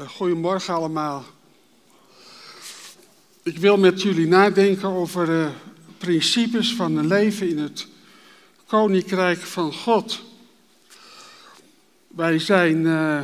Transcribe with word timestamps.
Uh, 0.00 0.08
goedemorgen 0.08 0.74
allemaal. 0.74 1.24
Ik 3.42 3.58
wil 3.58 3.78
met 3.78 4.02
jullie 4.02 4.26
nadenken 4.26 4.88
over 4.88 5.26
de 5.26 5.50
principes 5.98 6.74
van 6.74 6.96
een 6.96 7.06
leven 7.06 7.48
in 7.48 7.58
het 7.58 7.88
koninkrijk 8.66 9.38
van 9.38 9.72
God. 9.72 10.22
Wij 12.08 12.38
zijn, 12.38 12.76
uh, 12.76 13.22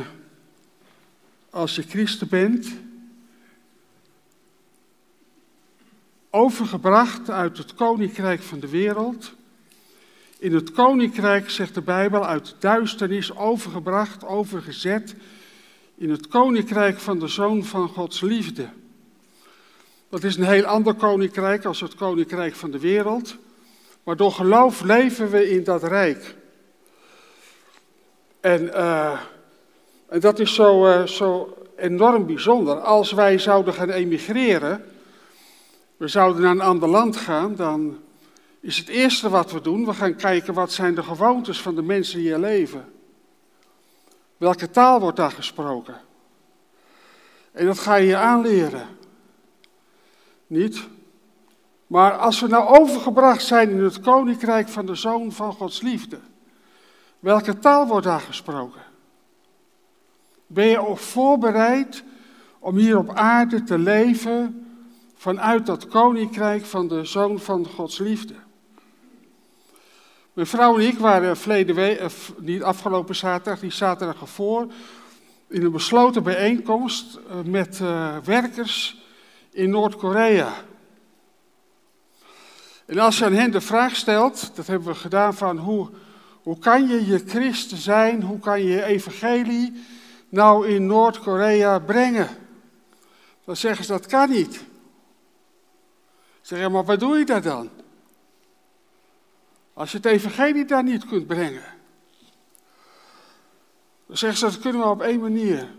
als 1.49 1.75
je 1.75 1.81
christen 1.81 2.27
bent, 2.27 2.67
overgebracht 6.29 7.29
uit 7.29 7.57
het 7.57 7.73
koninkrijk 7.73 8.41
van 8.41 8.59
de 8.59 8.69
wereld. 8.69 9.31
In 10.37 10.53
het 10.53 10.71
koninkrijk, 10.71 11.49
zegt 11.49 11.73
de 11.73 11.81
Bijbel, 11.81 12.25
uit 12.25 12.55
duisternis 12.59 13.35
overgebracht, 13.35 14.25
overgezet 14.25 15.15
in 15.97 16.09
het 16.09 16.27
koninkrijk 16.27 16.99
van 16.99 17.19
de 17.19 17.27
Zoon 17.27 17.63
van 17.63 17.87
Gods 17.87 18.21
liefde. 18.21 18.69
Dat 20.09 20.23
is 20.23 20.35
een 20.35 20.43
heel 20.43 20.63
ander 20.63 20.93
koninkrijk 20.93 21.65
als 21.65 21.79
het 21.79 21.95
koninkrijk 21.95 22.55
van 22.55 22.71
de 22.71 22.79
wereld. 22.79 23.35
Maar 24.03 24.15
door 24.15 24.31
geloof 24.31 24.81
leven 24.81 25.29
we 25.29 25.49
in 25.49 25.63
dat 25.63 25.83
rijk. 25.83 26.35
En, 28.39 28.63
uh, 28.63 29.19
en 30.09 30.19
dat 30.19 30.39
is 30.39 30.53
zo, 30.53 30.87
uh, 30.87 31.03
zo 31.03 31.57
enorm 31.75 32.25
bijzonder. 32.25 32.79
Als 32.79 33.11
wij 33.11 33.37
zouden 33.37 33.73
gaan 33.73 33.89
emigreren, 33.89 34.85
we 35.97 36.07
zouden 36.07 36.41
naar 36.41 36.51
een 36.51 36.61
ander 36.61 36.89
land 36.89 37.17
gaan, 37.17 37.55
dan 37.55 37.97
is 38.59 38.77
het 38.77 38.87
eerste 38.87 39.29
wat 39.29 39.51
we 39.51 39.61
doen, 39.61 39.85
we 39.85 39.93
gaan 39.93 40.15
kijken 40.15 40.53
wat 40.53 40.71
zijn 40.71 40.95
de 40.95 41.03
gewoontes 41.03 41.61
van 41.61 41.75
de 41.75 41.81
mensen 41.81 42.17
die 42.17 42.27
hier 42.27 42.37
leven. 42.37 42.96
Welke 44.37 44.69
taal 44.69 44.99
wordt 44.99 45.17
daar 45.17 45.31
gesproken? 45.31 46.01
En 47.51 47.65
dat 47.65 47.79
ga 47.79 47.95
je 47.95 48.07
je 48.07 48.17
aanleren. 48.17 48.87
Niet? 50.47 50.87
Maar 51.87 52.11
als 52.11 52.39
we 52.39 52.47
nou 52.47 52.79
overgebracht 52.79 53.43
zijn 53.43 53.69
in 53.69 53.83
het 53.83 53.99
koninkrijk 53.99 54.67
van 54.67 54.85
de 54.85 54.95
Zoon 54.95 55.31
van 55.31 55.53
Gods 55.53 55.81
liefde, 55.81 56.19
welke 57.19 57.59
taal 57.59 57.87
wordt 57.87 58.05
daar 58.05 58.19
gesproken? 58.19 58.81
Ben 60.47 60.65
je 60.65 60.87
ook 60.87 60.97
voorbereid 60.97 62.03
om 62.59 62.75
hier 62.75 62.97
op 62.97 63.09
aarde 63.09 63.63
te 63.63 63.77
leven 63.77 64.67
vanuit 65.15 65.65
dat 65.65 65.87
koninkrijk 65.87 66.65
van 66.65 66.87
de 66.87 67.05
Zoon 67.05 67.39
van 67.39 67.67
Gods 67.67 67.97
liefde? 67.97 68.33
Mijn 70.37 70.49
vrouw 70.49 70.77
en 70.77 70.87
ik 70.87 70.97
waren 70.97 71.37
verleden 71.37 71.75
week, 71.75 72.01
niet 72.39 72.63
afgelopen 72.63 73.15
zaterdag, 73.15 73.59
die 73.59 73.71
zaterdag 73.71 74.21
ervoor, 74.21 74.67
in 75.47 75.63
een 75.63 75.71
besloten 75.71 76.23
bijeenkomst 76.23 77.15
eh, 77.15 77.35
met 77.45 77.79
uh, 77.79 78.17
werkers 78.17 79.01
in 79.51 79.69
Noord-Korea. 79.69 80.53
En 82.85 82.99
als 82.99 83.17
je 83.17 83.25
aan 83.25 83.33
hen 83.33 83.51
de 83.51 83.61
vraag 83.61 83.95
stelt, 83.95 84.55
dat 84.55 84.67
hebben 84.67 84.87
we 84.87 84.95
gedaan 84.95 85.33
van 85.33 85.57
hoe, 85.57 85.89
hoe 86.43 86.59
kan 86.59 86.87
je 86.87 87.05
je 87.05 87.23
christen 87.27 87.77
zijn, 87.77 88.21
hoe 88.23 88.39
kan 88.39 88.61
je 88.61 88.69
je 88.69 88.83
evangelie 88.83 89.83
nou 90.29 90.67
in 90.67 90.85
Noord-Korea 90.85 91.79
brengen? 91.79 92.29
Dan 93.45 93.55
zeggen 93.55 93.85
ze 93.85 93.91
dat 93.91 94.05
kan 94.05 94.29
niet. 94.29 94.63
Zeg 96.41 96.69
maar 96.69 96.85
wat 96.85 96.99
doe 96.99 97.17
je 97.17 97.25
daar 97.25 97.41
dan? 97.41 97.69
Als 99.77 99.91
je 99.91 99.97
het 99.97 100.05
evangelie 100.05 100.65
daar 100.65 100.83
niet 100.83 101.05
kunt 101.05 101.27
brengen. 101.27 101.63
Dan 104.07 104.17
zeggen 104.17 104.39
ze, 104.39 104.45
dat 104.45 104.59
kunnen 104.59 104.81
we 104.81 104.87
op 104.87 105.01
één 105.01 105.19
manier. 105.19 105.69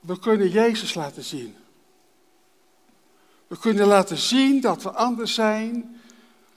We 0.00 0.18
kunnen 0.18 0.48
Jezus 0.48 0.94
laten 0.94 1.24
zien. 1.24 1.56
We 3.46 3.58
kunnen 3.58 3.86
laten 3.86 4.16
zien 4.16 4.60
dat 4.60 4.82
we 4.82 4.90
anders 4.90 5.34
zijn 5.34 6.00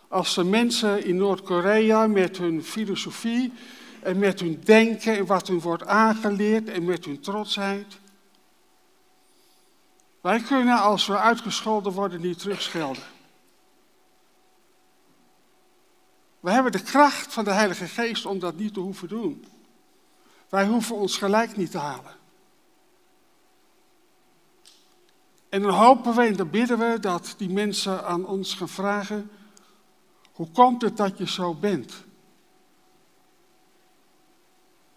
als 0.08 0.36
de 0.36 0.44
mensen 0.44 1.06
in 1.06 1.18
Noord-Korea 1.18 2.08
met 2.08 2.38
hun 2.38 2.64
filosofie 2.64 3.54
en 4.02 4.20
met 4.20 4.40
hun 4.40 4.62
denken 4.64 5.18
en 5.18 5.26
wat 5.26 5.48
hun 5.48 5.60
wordt 5.60 5.86
aangeleerd 5.86 6.70
en 6.70 6.86
met 6.86 7.06
hun 7.06 7.20
trotsheid. 7.20 8.00
Wij 10.22 10.40
kunnen 10.40 10.80
als 10.80 11.08
we 11.08 11.18
uitgescholden 11.18 11.92
worden 11.92 12.22
niet 12.22 12.40
terugschelden. 12.40 13.13
We 16.44 16.52
hebben 16.52 16.72
de 16.72 16.82
kracht 16.82 17.34
van 17.34 17.44
de 17.44 17.52
Heilige 17.52 17.88
Geest 17.88 18.26
om 18.26 18.40
dat 18.40 18.58
niet 18.58 18.74
te 18.74 18.80
hoeven 18.80 19.08
doen. 19.08 19.46
Wij 20.50 20.68
hoeven 20.68 20.96
ons 20.96 21.18
gelijk 21.18 21.58
niet 21.58 21.72
te 21.72 21.78
halen. 21.78 22.16
En 25.50 25.62
dan 25.62 25.74
hopen 25.74 26.16
we 26.16 26.22
en 26.22 26.36
dan 26.36 26.50
bidden 26.50 26.78
we 26.78 27.00
dat 27.00 27.34
die 27.38 27.50
mensen 27.50 28.06
aan 28.06 28.26
ons 28.26 28.54
gaan 28.54 28.70
vragen: 28.70 29.32
hoe 30.32 30.48
komt 30.52 30.82
het 30.82 30.98
dat 30.98 31.18
je 31.18 31.28
zo 31.28 31.54
bent? 31.54 31.94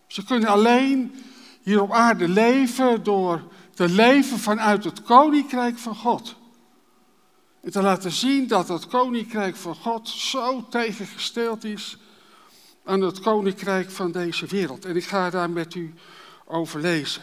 Ze 0.06 0.24
kunnen 0.24 0.48
alleen 0.48 1.24
hier 1.62 1.82
op 1.82 1.92
aarde 1.92 2.28
leven 2.28 3.04
door 3.04 3.42
te 3.74 3.88
leven 3.88 4.38
vanuit 4.38 4.84
het 4.84 5.02
koninkrijk 5.02 5.78
van 5.78 5.96
God. 5.96 6.36
En 7.66 7.72
te 7.72 7.82
laten 7.82 8.12
zien 8.12 8.46
dat 8.46 8.68
het 8.68 8.86
koninkrijk 8.86 9.56
van 9.56 9.74
God 9.74 10.08
zo 10.08 10.66
tegengesteld 10.68 11.64
is 11.64 11.96
aan 12.84 13.00
het 13.00 13.20
koninkrijk 13.20 13.90
van 13.90 14.12
deze 14.12 14.46
wereld. 14.46 14.84
En 14.84 14.96
ik 14.96 15.04
ga 15.04 15.30
daar 15.30 15.50
met 15.50 15.74
u 15.74 15.94
over 16.44 16.80
lezen. 16.80 17.22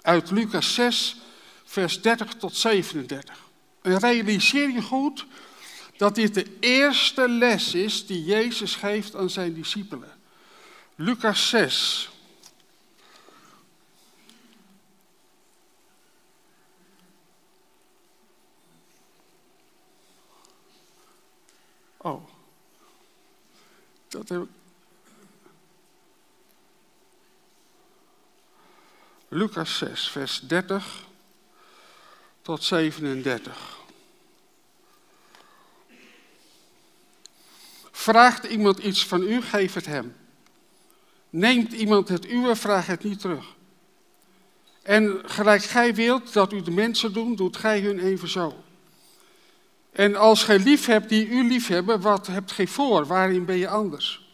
Uit 0.00 0.30
Lucas 0.30 0.74
6, 0.74 1.16
vers 1.64 2.02
30 2.02 2.34
tot 2.34 2.56
37. 2.56 3.38
En 3.82 3.98
realiseer 3.98 4.70
je 4.70 4.82
goed 4.82 5.26
dat 5.96 6.14
dit 6.14 6.34
de 6.34 6.56
eerste 6.60 7.28
les 7.28 7.74
is 7.74 8.06
die 8.06 8.24
Jezus 8.24 8.74
geeft 8.74 9.14
aan 9.14 9.30
zijn 9.30 9.54
discipelen. 9.54 10.12
Lucas 10.94 11.48
6, 11.48 12.10
Oh. 22.06 22.22
Dat 24.08 24.28
heb. 24.28 24.46
Lucas 29.28 29.78
6, 29.78 30.08
vers 30.08 30.40
30 30.40 31.04
tot 32.42 32.64
37. 32.64 33.76
Vraagt 37.90 38.44
iemand 38.44 38.78
iets 38.78 39.06
van 39.06 39.22
u, 39.22 39.42
geef 39.42 39.74
het 39.74 39.86
hem. 39.86 40.16
Neemt 41.30 41.72
iemand 41.72 42.08
het 42.08 42.26
uwe, 42.26 42.56
vraag 42.56 42.86
het 42.86 43.04
niet 43.04 43.20
terug. 43.20 43.54
En 44.82 45.22
gelijk 45.24 45.62
gij 45.62 45.94
wilt 45.94 46.32
dat 46.32 46.52
u 46.52 46.62
de 46.62 46.70
mensen 46.70 47.12
doen, 47.12 47.34
doet 47.34 47.56
gij 47.56 47.80
hun 47.80 47.98
even 47.98 48.28
zo. 48.28 48.64
En 49.96 50.16
als 50.16 50.42
gij 50.42 50.58
lief 50.58 50.86
hebt 50.86 51.08
die 51.08 51.28
u 51.28 51.48
lief 51.48 51.68
hebben, 51.68 52.00
wat 52.00 52.26
hebt 52.26 52.52
gij 52.52 52.66
voor? 52.66 53.06
Waarin 53.06 53.44
ben 53.44 53.56
je 53.56 53.68
anders? 53.68 54.28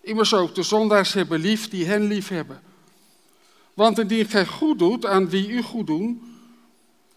Immers 0.00 0.34
ook 0.34 0.54
de 0.54 0.62
zondaars 0.62 1.12
hebben 1.12 1.40
lief 1.40 1.68
die 1.68 1.86
hen 1.86 2.06
lief 2.06 2.28
hebben. 2.28 2.62
Want 3.74 3.98
indien 3.98 4.26
gij 4.26 4.46
goed 4.46 4.78
doet 4.78 5.06
aan 5.06 5.28
wie 5.28 5.48
u 5.48 5.62
goed 5.62 5.86
doen, 5.86 6.22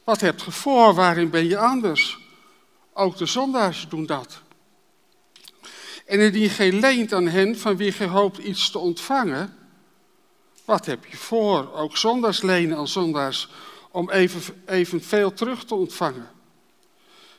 wat 0.04 0.22
hebt 0.22 0.42
gij 0.42 0.52
voor? 0.52 0.94
Waarin 0.94 1.30
ben 1.30 1.48
je 1.48 1.58
anders? 1.58 2.20
Ook 2.94 3.18
de 3.18 3.26
zondaars 3.26 3.86
doen 3.90 4.06
dat. 4.06 4.42
En 6.06 6.20
indien 6.20 6.50
gij 6.50 6.72
leent 6.72 7.14
aan 7.14 7.28
hen 7.28 7.58
van 7.58 7.78
wie 7.78 7.92
gij 7.92 8.08
hoopt 8.08 8.38
iets 8.38 8.72
te 8.72 8.80
ontvangen, 8.80 9.58
wat 10.66 10.86
heb 10.86 11.06
je 11.06 11.18
voor? 11.18 11.74
Ook 11.74 11.98
zondaars 11.98 12.42
lenen 12.42 12.78
aan 12.78 12.88
zondaars 12.88 13.50
om 13.92 14.10
even, 14.10 14.42
evenveel 14.66 15.34
terug 15.34 15.66
te 15.66 15.76
ontvangen. 15.76 16.40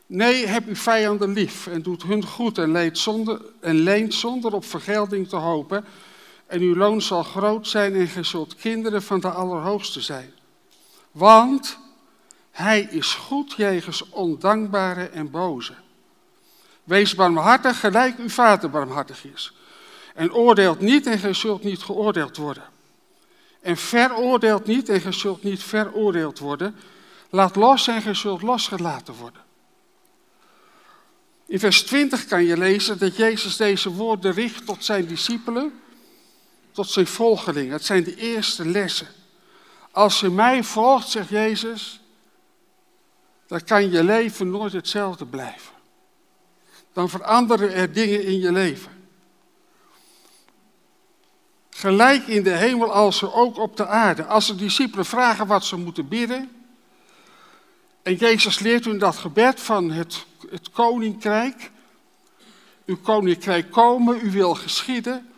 Nee, 0.06 0.46
heb 0.46 0.66
uw 0.66 0.76
vijanden 0.76 1.32
lief 1.32 1.66
en 1.66 1.82
doet 1.82 2.02
hun 2.02 2.24
goed 2.24 2.58
en, 2.58 2.96
zonder, 2.96 3.40
en 3.60 3.74
leent 3.74 4.14
zonder 4.14 4.52
op 4.52 4.64
vergelding 4.64 5.28
te 5.28 5.36
hopen. 5.36 5.84
En 6.46 6.60
uw 6.60 6.76
loon 6.76 7.02
zal 7.02 7.22
groot 7.22 7.68
zijn 7.68 7.94
en 7.94 8.08
gij 8.08 8.22
zult 8.22 8.54
kinderen 8.54 9.02
van 9.02 9.20
de 9.20 9.30
Allerhoogste 9.30 10.00
zijn. 10.00 10.32
Want 11.10 11.78
hij 12.50 12.80
is 12.80 13.14
goed 13.14 13.52
jegens 13.56 14.08
ondankbare 14.08 15.08
en 15.08 15.30
boze. 15.30 15.74
Wees 16.84 17.14
barmhartig 17.14 17.80
gelijk 17.80 18.18
uw 18.18 18.28
vader 18.28 18.70
barmhartig 18.70 19.24
is. 19.24 19.52
En 20.14 20.32
oordeelt 20.32 20.80
niet 20.80 21.06
en 21.06 21.18
gij 21.18 21.32
zult 21.32 21.62
niet 21.62 21.82
geoordeeld 21.82 22.36
worden. 22.36 22.62
En 23.60 23.76
veroordeelt 23.76 24.66
niet 24.66 24.88
en 24.88 25.00
gij 25.00 25.12
zult 25.12 25.42
niet 25.42 25.62
veroordeeld 25.62 26.38
worden. 26.38 26.76
Laat 27.30 27.56
los 27.56 27.88
en 27.88 28.02
gij 28.02 28.14
zult 28.14 28.42
losgelaten 28.42 29.14
worden. 29.14 29.40
In 31.52 31.58
vers 31.58 31.82
20 31.82 32.24
kan 32.24 32.44
je 32.44 32.56
lezen 32.56 32.98
dat 32.98 33.16
Jezus 33.16 33.56
deze 33.56 33.90
woorden 33.90 34.32
richt 34.32 34.66
tot 34.66 34.84
zijn 34.84 35.06
discipelen. 35.06 35.80
tot 36.70 36.88
zijn 36.88 37.06
volgeling. 37.06 37.70
Het 37.70 37.84
zijn 37.84 38.04
de 38.04 38.16
eerste 38.16 38.66
lessen. 38.66 39.06
Als 39.90 40.20
je 40.20 40.30
mij 40.30 40.64
volgt, 40.64 41.08
zegt 41.08 41.28
Jezus, 41.28 42.00
dan 43.46 43.64
kan 43.64 43.90
je 43.90 44.04
leven 44.04 44.50
nooit 44.50 44.72
hetzelfde 44.72 45.26
blijven. 45.26 45.74
Dan 46.92 47.08
veranderen 47.08 47.72
er 47.72 47.92
dingen 47.92 48.24
in 48.24 48.38
je 48.38 48.52
leven. 48.52 48.92
Gelijk 51.70 52.26
in 52.26 52.42
de 52.42 52.56
hemel 52.56 52.92
als 52.92 53.22
ook 53.22 53.58
op 53.58 53.76
de 53.76 53.86
aarde. 53.86 54.24
Als 54.24 54.46
de 54.46 54.54
discipelen 54.54 55.06
vragen 55.06 55.46
wat 55.46 55.64
ze 55.64 55.76
moeten 55.76 56.08
bidden. 56.08 56.50
En 58.02 58.14
Jezus 58.14 58.58
leert 58.58 58.84
hun 58.84 58.98
dat 58.98 59.16
gebed 59.16 59.60
van 59.60 59.90
het, 59.90 60.26
het 60.52 60.70
koninkrijk. 60.70 61.70
Uw 62.86 62.96
koninkrijk 62.96 63.70
komen, 63.70 64.20
uw 64.20 64.30
wil 64.30 64.54
geschieden. 64.54 65.32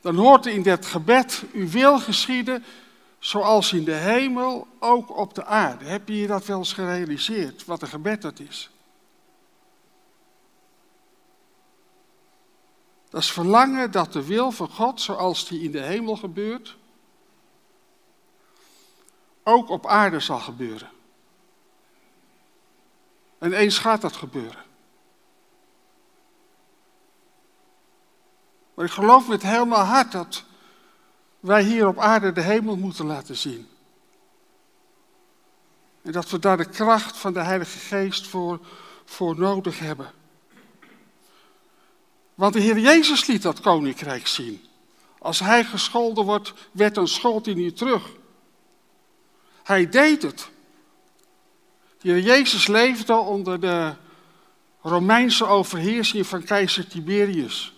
Dan 0.00 0.16
hoort 0.16 0.46
in 0.46 0.62
dat 0.62 0.86
gebed, 0.86 1.44
uw 1.52 1.68
wil 1.68 1.98
geschieden, 1.98 2.64
zoals 3.18 3.72
in 3.72 3.84
de 3.84 3.94
hemel, 3.94 4.66
ook 4.78 5.16
op 5.16 5.34
de 5.34 5.44
aarde. 5.44 5.84
Heb 5.84 6.08
je 6.08 6.16
je 6.16 6.26
dat 6.26 6.46
wel 6.46 6.58
eens 6.58 6.72
gerealiseerd, 6.72 7.64
wat 7.64 7.82
een 7.82 7.88
gebed 7.88 8.22
dat 8.22 8.38
is? 8.40 8.70
Dat 13.10 13.20
is 13.20 13.32
verlangen 13.32 13.90
dat 13.90 14.12
de 14.12 14.24
wil 14.24 14.50
van 14.50 14.68
God, 14.68 15.00
zoals 15.00 15.48
die 15.48 15.62
in 15.62 15.70
de 15.70 15.82
hemel 15.82 16.16
gebeurt, 16.16 16.76
ook 19.42 19.68
op 19.68 19.86
aarde 19.86 20.20
zal 20.20 20.38
gebeuren. 20.38 20.88
En 23.38 23.52
eens 23.52 23.78
gaat 23.78 24.00
dat 24.00 24.16
gebeuren. 24.16 24.64
Maar 28.74 28.84
ik 28.84 28.92
geloof 28.92 29.28
met 29.28 29.42
heel 29.42 29.66
mijn 29.66 29.86
hart 29.86 30.12
dat 30.12 30.44
wij 31.40 31.62
hier 31.62 31.86
op 31.86 31.98
aarde 31.98 32.32
de 32.32 32.40
hemel 32.40 32.76
moeten 32.76 33.06
laten 33.06 33.36
zien. 33.36 33.68
En 36.02 36.12
dat 36.12 36.30
we 36.30 36.38
daar 36.38 36.56
de 36.56 36.68
kracht 36.68 37.16
van 37.16 37.32
de 37.32 37.40
Heilige 37.40 37.78
Geest 37.78 38.26
voor, 38.26 38.60
voor 39.04 39.38
nodig 39.38 39.78
hebben. 39.78 40.12
Want 42.34 42.52
de 42.52 42.60
Heer 42.60 42.78
Jezus 42.78 43.26
liet 43.26 43.42
dat 43.42 43.60
koninkrijk 43.60 44.26
zien. 44.26 44.64
Als 45.18 45.38
hij 45.38 45.64
gescholden 45.64 46.24
wordt, 46.24 46.52
werd 46.72 46.94
dan 46.94 47.08
schold 47.08 47.46
hij 47.46 47.54
niet 47.54 47.76
terug. 47.76 48.10
Hij 49.62 49.88
deed 49.88 50.22
het. 50.22 50.50
Jezus 51.98 52.66
leefde 52.66 53.16
onder 53.16 53.60
de 53.60 53.94
Romeinse 54.82 55.46
overheersing 55.46 56.26
van 56.26 56.42
keizer 56.42 56.86
Tiberius. 56.86 57.72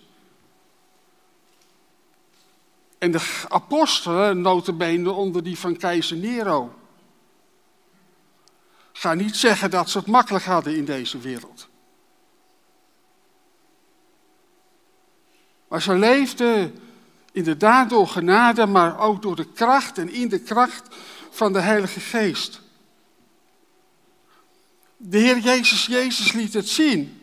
En 2.97 3.11
de 3.11 3.45
apostelen 3.47 4.41
notabene 4.41 5.11
onder 5.11 5.43
die 5.43 5.59
van 5.59 5.77
keizer 5.77 6.17
Nero. 6.17 6.73
ga 8.93 9.13
niet 9.13 9.35
zeggen 9.35 9.69
dat 9.69 9.89
ze 9.89 9.97
het 9.97 10.07
makkelijk 10.07 10.45
hadden 10.45 10.75
in 10.75 10.85
deze 10.85 11.19
wereld. 11.19 11.69
Maar 15.67 15.81
ze 15.81 15.93
leefden 15.93 16.79
inderdaad 17.31 17.89
door 17.89 18.07
genade, 18.07 18.65
maar 18.65 18.99
ook 18.99 19.21
door 19.21 19.35
de 19.35 19.51
kracht 19.51 19.97
en 19.97 20.09
in 20.09 20.29
de 20.29 20.39
kracht 20.39 20.95
van 21.29 21.53
de 21.53 21.59
Heilige 21.59 21.99
Geest. 21.99 22.60
De 25.03 25.17
Heer 25.17 25.37
Jezus, 25.37 25.85
Jezus 25.85 26.31
liet 26.31 26.53
het 26.53 26.69
zien. 26.69 27.21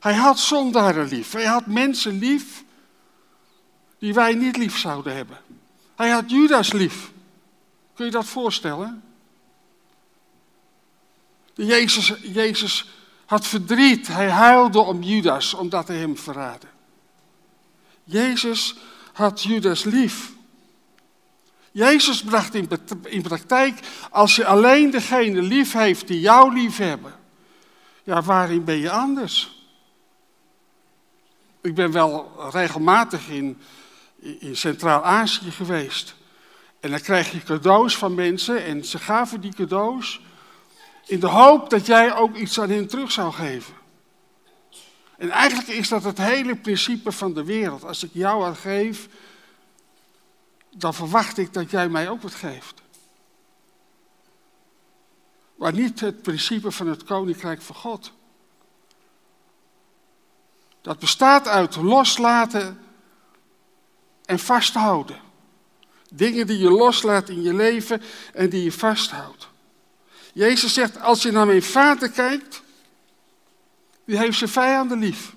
Hij 0.00 0.14
had 0.14 0.38
zondaren 0.38 1.08
lief. 1.08 1.32
Hij 1.32 1.44
had 1.44 1.66
mensen 1.66 2.18
lief 2.18 2.64
die 3.98 4.14
wij 4.14 4.34
niet 4.34 4.56
lief 4.56 4.78
zouden 4.78 5.16
hebben. 5.16 5.38
Hij 5.96 6.08
had 6.10 6.30
Judas 6.30 6.72
lief. 6.72 7.10
Kun 7.94 8.04
je 8.04 8.10
dat 8.10 8.26
voorstellen? 8.26 9.02
Jezus, 11.54 12.14
Jezus 12.22 12.88
had 13.26 13.46
verdriet. 13.46 14.06
Hij 14.06 14.30
huilde 14.30 14.78
om 14.78 15.02
Judas 15.02 15.54
omdat 15.54 15.88
hij 15.88 15.96
hem 15.96 16.18
verraadde. 16.18 16.66
Jezus 18.04 18.76
had 19.12 19.42
Judas 19.42 19.84
lief. 19.84 20.32
Jezus 21.70 22.22
bracht 22.22 22.54
in 23.04 23.22
praktijk, 23.22 23.78
als 24.10 24.36
je 24.36 24.46
alleen 24.46 24.90
degene 24.90 25.42
lief 25.42 25.72
heeft 25.72 26.06
die 26.06 26.20
jou 26.20 26.52
lief 26.54 26.76
hebben, 26.76 27.12
ja, 28.02 28.22
waarin 28.22 28.64
ben 28.64 28.78
je 28.78 28.90
anders? 28.90 29.58
Ik 31.60 31.74
ben 31.74 31.92
wel 31.92 32.32
regelmatig 32.52 33.28
in, 33.28 33.60
in 34.18 34.56
Centraal-Azië 34.56 35.50
geweest. 35.50 36.14
En 36.80 36.90
dan 36.90 37.00
krijg 37.00 37.32
je 37.32 37.42
cadeaus 37.42 37.96
van 37.96 38.14
mensen 38.14 38.64
en 38.64 38.84
ze 38.84 38.98
gaven 38.98 39.40
die 39.40 39.54
cadeaus 39.54 40.20
in 41.06 41.20
de 41.20 41.26
hoop 41.26 41.70
dat 41.70 41.86
jij 41.86 42.14
ook 42.14 42.36
iets 42.36 42.60
aan 42.60 42.70
hen 42.70 42.88
terug 42.88 43.12
zou 43.12 43.32
geven. 43.32 43.74
En 45.16 45.30
eigenlijk 45.30 45.68
is 45.68 45.88
dat 45.88 46.04
het 46.04 46.18
hele 46.18 46.56
principe 46.56 47.12
van 47.12 47.34
de 47.34 47.44
wereld. 47.44 47.84
Als 47.84 48.02
ik 48.02 48.10
jou 48.12 48.38
wat 48.38 48.58
geef, 48.58 49.08
dan 50.70 50.94
verwacht 50.94 51.38
ik 51.38 51.52
dat 51.52 51.70
jij 51.70 51.88
mij 51.88 52.08
ook 52.08 52.22
wat 52.22 52.34
geeft. 52.34 52.82
Maar 55.54 55.72
niet 55.72 56.00
het 56.00 56.22
principe 56.22 56.70
van 56.70 56.88
het 56.88 57.04
koninkrijk 57.04 57.62
van 57.62 57.76
God. 57.76 58.12
Dat 60.80 60.98
bestaat 60.98 61.48
uit 61.48 61.76
loslaten 61.76 62.80
en 64.24 64.38
vasthouden. 64.38 65.20
Dingen 66.10 66.46
die 66.46 66.58
je 66.58 66.70
loslaat 66.70 67.28
in 67.28 67.42
je 67.42 67.54
leven 67.54 68.02
en 68.32 68.48
die 68.48 68.62
je 68.62 68.72
vasthoudt. 68.72 69.48
Jezus 70.32 70.74
zegt, 70.74 71.00
als 71.00 71.22
je 71.22 71.30
naar 71.30 71.46
mijn 71.46 71.62
vader 71.62 72.10
kijkt, 72.10 72.62
die 74.04 74.18
heeft 74.18 74.38
zijn 74.38 74.50
vijanden 74.50 74.98
lief. 74.98 75.34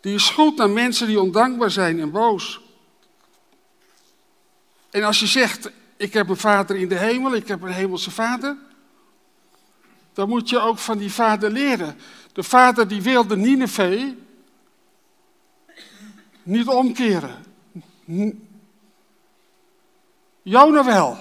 Die 0.00 0.14
is 0.14 0.30
goed 0.30 0.56
naar 0.56 0.70
mensen 0.70 1.06
die 1.06 1.20
ondankbaar 1.20 1.70
zijn 1.70 2.00
en 2.00 2.10
boos. 2.10 2.60
En 4.90 5.02
als 5.02 5.20
je 5.20 5.26
zegt, 5.26 5.70
ik 5.96 6.12
heb 6.12 6.28
een 6.28 6.36
vader 6.36 6.76
in 6.76 6.88
de 6.88 6.98
hemel, 6.98 7.34
ik 7.34 7.48
heb 7.48 7.62
een 7.62 7.72
hemelse 7.72 8.10
vader, 8.10 8.56
dan 10.12 10.28
moet 10.28 10.48
je 10.48 10.58
ook 10.58 10.78
van 10.78 10.98
die 10.98 11.12
vader 11.12 11.50
leren. 11.50 11.98
De 12.32 12.42
vader 12.42 12.88
die 12.88 13.02
wilde 13.02 13.36
Nineveh 13.36 14.12
niet 16.42 16.66
omkeren. 16.66 17.44
Jona 20.42 20.84
wel. 20.84 21.18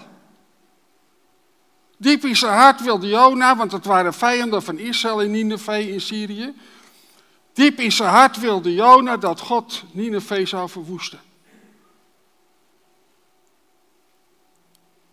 Diep 1.97 2.25
in 2.25 2.35
zijn 2.35 2.53
hart 2.53 2.81
wilde 2.81 3.07
Jona, 3.07 3.55
want 3.55 3.71
het 3.71 3.85
waren 3.85 4.13
vijanden 4.13 4.63
van 4.63 4.77
Israël 4.77 5.21
in 5.21 5.31
Nineveh 5.31 5.89
in 5.89 6.01
Syrië. 6.01 6.53
Diep 7.53 7.79
in 7.79 7.91
zijn 7.91 8.09
hart 8.09 8.39
wilde 8.39 8.73
Jona 8.73 9.17
dat 9.17 9.39
God 9.39 9.83
Nineveh 9.91 10.45
zou 10.45 10.69
verwoesten. 10.69 11.19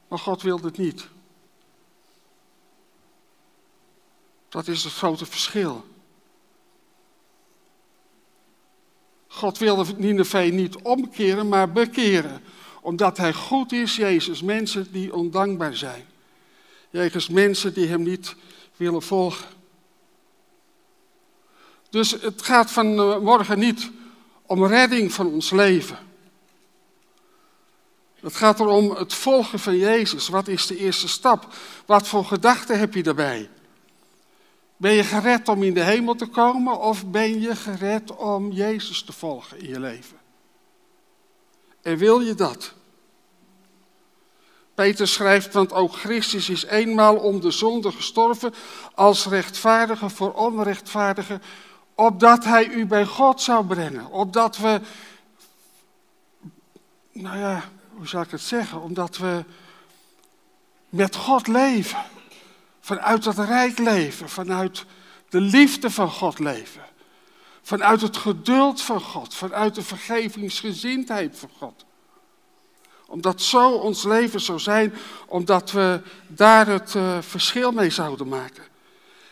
Maar 0.08 0.18
God 0.18 0.42
wilde 0.42 0.66
het 0.66 0.78
niet. 0.78 1.08
Dat 4.48 4.68
is 4.68 4.84
het 4.84 4.92
grote 4.92 5.26
verschil. 5.26 5.84
God 9.26 9.58
wilde 9.58 9.94
Nineveh 9.96 10.52
niet 10.52 10.76
omkeren, 10.76 11.48
maar 11.48 11.72
bekeren. 11.72 12.42
Omdat 12.80 13.16
hij 13.16 13.32
goed 13.32 13.72
is, 13.72 13.96
Jezus, 13.96 14.42
mensen 14.42 14.92
die 14.92 15.14
ondankbaar 15.14 15.76
zijn. 15.76 16.04
Jegens 16.90 17.28
mensen 17.28 17.74
die 17.74 17.86
hem 17.86 18.02
niet 18.02 18.34
willen 18.76 19.02
volgen. 19.02 19.48
Dus 21.90 22.10
het 22.10 22.42
gaat 22.42 22.70
vanmorgen 22.70 23.58
niet 23.58 23.90
om 24.46 24.66
redding 24.66 25.12
van 25.12 25.26
ons 25.26 25.50
leven. 25.50 25.98
Het 28.24 28.36
gaat 28.36 28.60
erom 28.60 28.90
het 28.90 29.14
volgen 29.14 29.58
van 29.58 29.76
Jezus. 29.76 30.28
Wat 30.28 30.48
is 30.48 30.66
de 30.66 30.76
eerste 30.76 31.08
stap? 31.08 31.54
Wat 31.86 32.08
voor 32.08 32.24
gedachten 32.24 32.78
heb 32.78 32.94
je 32.94 33.02
daarbij? 33.02 33.50
Ben 34.76 34.92
je 34.92 35.04
gered 35.04 35.48
om 35.48 35.62
in 35.62 35.74
de 35.74 35.82
hemel 35.82 36.14
te 36.14 36.26
komen 36.26 36.80
of 36.80 37.06
ben 37.06 37.40
je 37.40 37.56
gered 37.56 38.16
om 38.16 38.52
Jezus 38.52 39.02
te 39.02 39.12
volgen 39.12 39.60
in 39.60 39.68
je 39.68 39.80
leven? 39.80 40.16
En 41.82 41.96
wil 41.96 42.20
je 42.20 42.34
dat? 42.34 42.72
Peter 44.74 45.08
schrijft, 45.08 45.52
want 45.52 45.72
ook 45.72 45.96
Christus 45.96 46.48
is 46.48 46.64
eenmaal 46.64 47.16
om 47.16 47.40
de 47.40 47.50
zonde 47.50 47.92
gestorven 47.92 48.54
als 48.94 49.26
rechtvaardige 49.26 50.10
voor 50.10 50.32
onrechtvaardige, 50.32 51.40
opdat 51.94 52.44
hij 52.44 52.68
u 52.68 52.86
bij 52.86 53.04
God 53.04 53.40
zou 53.40 53.66
brengen. 53.66 54.10
Opdat 54.10 54.56
we, 54.56 54.80
nou 57.12 57.38
ja, 57.38 57.64
hoe 57.96 58.08
zou 58.08 58.24
ik 58.24 58.30
het 58.30 58.40
zeggen? 58.40 58.80
Omdat 58.80 59.16
we 59.16 59.44
met 60.88 61.16
God 61.16 61.46
leven. 61.46 62.02
Vanuit 62.80 63.24
het 63.24 63.38
rijk 63.38 63.78
leven, 63.78 64.28
vanuit 64.28 64.84
de 65.28 65.40
liefde 65.40 65.90
van 65.90 66.10
God 66.10 66.38
leven. 66.38 66.82
Vanuit 67.62 68.00
het 68.00 68.16
geduld 68.16 68.82
van 68.82 69.00
God, 69.00 69.34
vanuit 69.34 69.74
de 69.74 69.82
vergevingsgezindheid 69.82 71.38
van 71.38 71.50
God. 71.58 71.84
Omdat 73.06 73.42
zo 73.42 73.70
ons 73.70 74.02
leven 74.02 74.40
zou 74.40 74.58
zijn, 74.58 74.94
omdat 75.26 75.70
we 75.70 76.00
daar 76.26 76.66
het 76.66 76.94
uh, 76.94 77.18
verschil 77.20 77.72
mee 77.72 77.90
zouden 77.90 78.28
maken. 78.28 78.64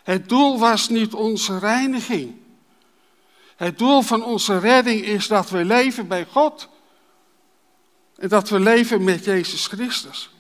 Het 0.03 0.29
doel 0.29 0.59
was 0.59 0.89
niet 0.89 1.15
onze 1.15 1.59
reiniging. 1.59 2.37
Het 3.57 3.79
doel 3.79 4.03
van 4.03 4.25
onze 4.25 4.59
redding 4.59 5.05
is 5.05 5.27
dat 5.27 5.51
we 5.51 5.65
leven 5.65 6.09
bij 6.09 6.27
God. 6.31 6.69
En 8.23 8.29
dat 8.29 8.49
we 8.49 8.61
leven 8.61 9.05
met 9.05 9.25
Jezus 9.25 9.67
Christus. 9.67 10.31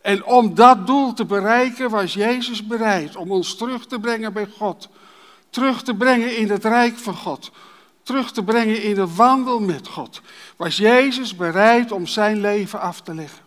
En 0.00 0.24
om 0.24 0.54
dat 0.54 0.86
doel 0.86 1.12
te 1.12 1.24
bereiken 1.24 1.90
was 1.90 2.14
Jezus 2.14 2.66
bereid 2.66 3.16
om 3.16 3.30
ons 3.30 3.56
terug 3.56 3.86
te 3.86 4.00
brengen 4.00 4.32
bij 4.32 4.46
God. 4.58 4.88
Terug 5.48 5.82
te 5.82 5.94
brengen 5.94 6.36
in 6.36 6.50
het 6.50 6.64
rijk 6.64 6.98
van 6.98 7.16
God. 7.16 7.50
Terug 8.02 8.32
te 8.32 8.42
brengen 8.42 8.82
in 8.82 8.94
de 8.94 9.14
wandel 9.14 9.60
met 9.60 9.88
God. 9.88 10.20
Was 10.56 10.76
Jezus 10.76 11.36
bereid 11.36 11.92
om 11.92 12.06
zijn 12.06 12.40
leven 12.40 12.80
af 12.80 13.00
te 13.00 13.14
leggen. 13.14 13.44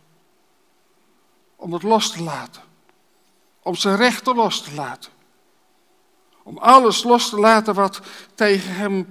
Om 1.56 1.74
het 1.74 1.84
los 1.84 2.12
te 2.12 2.24
laten. 2.24 2.62
Om 3.62 3.76
zijn 3.76 3.96
rechten 3.96 4.36
los 4.36 4.62
te 4.62 4.74
laten. 4.74 5.12
Om 6.44 6.58
alles 6.58 7.04
los 7.04 7.30
te 7.30 7.40
laten 7.40 7.74
wat 7.74 8.02
tegen 8.36 8.76
hem 8.76 9.08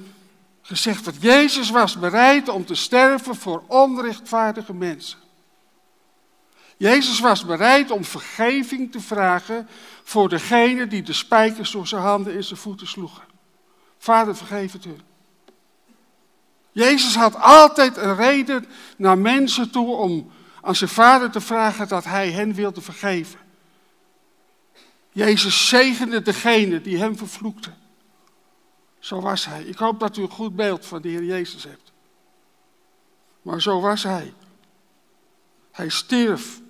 gezegd 0.63 1.05
werd. 1.05 1.23
Jezus 1.23 1.71
was 1.71 1.99
bereid 1.99 2.49
om 2.49 2.65
te 2.65 2.75
sterven 2.75 3.37
voor 3.37 3.63
onrechtvaardige 3.67 4.75
mensen. 4.75 5.19
Jezus 6.77 7.21
was 7.21 7.45
bereid 7.45 7.91
om 7.91 8.05
vergeving 8.05 8.93
te 8.93 9.01
vragen 9.01 9.69
voor 10.03 10.29
degene 10.29 10.87
die 10.87 11.03
de 11.03 11.13
spijkers 11.13 11.71
door 11.71 11.87
zijn 11.87 12.03
handen 12.03 12.35
en 12.35 12.45
zijn 12.45 12.59
voeten 12.59 12.87
sloegen. 12.87 13.23
Vader, 13.99 14.37
vergeef 14.37 14.73
het 14.73 14.85
hun. 14.85 15.01
Jezus 16.73 17.15
had 17.15 17.37
altijd 17.37 17.97
een 17.97 18.17
reden 18.17 18.67
naar 18.97 19.19
mensen 19.19 19.71
toe 19.71 19.97
om 19.97 20.31
aan 20.61 20.77
zijn 20.77 20.91
vader 20.91 21.31
te 21.31 21.41
vragen 21.41 21.89
dat 21.89 22.05
hij 22.05 22.31
hen 22.31 22.55
wilde 22.55 22.81
vergeven. 22.81 23.39
Jezus 25.13 25.69
zegende 25.69 26.23
degene 26.23 26.81
die 26.81 26.99
hem 26.99 27.17
vervloekte. 27.17 27.71
Zo 29.03 29.21
was 29.21 29.45
hij. 29.45 29.65
Ik 29.65 29.77
hoop 29.77 30.01
dat 30.01 30.17
u 30.17 30.23
een 30.23 30.31
goed 30.31 30.57
beeld 30.57 30.87
van 30.87 31.03
de 31.03 31.09
Heer 31.09 31.25
Jezus 31.25 31.65
hebt. 31.65 31.93
Maar 33.43 33.63
zo 33.63 33.81
was 33.81 34.03
hij. 34.03 34.35
Hij 35.71 35.89
stierf. 35.89 36.61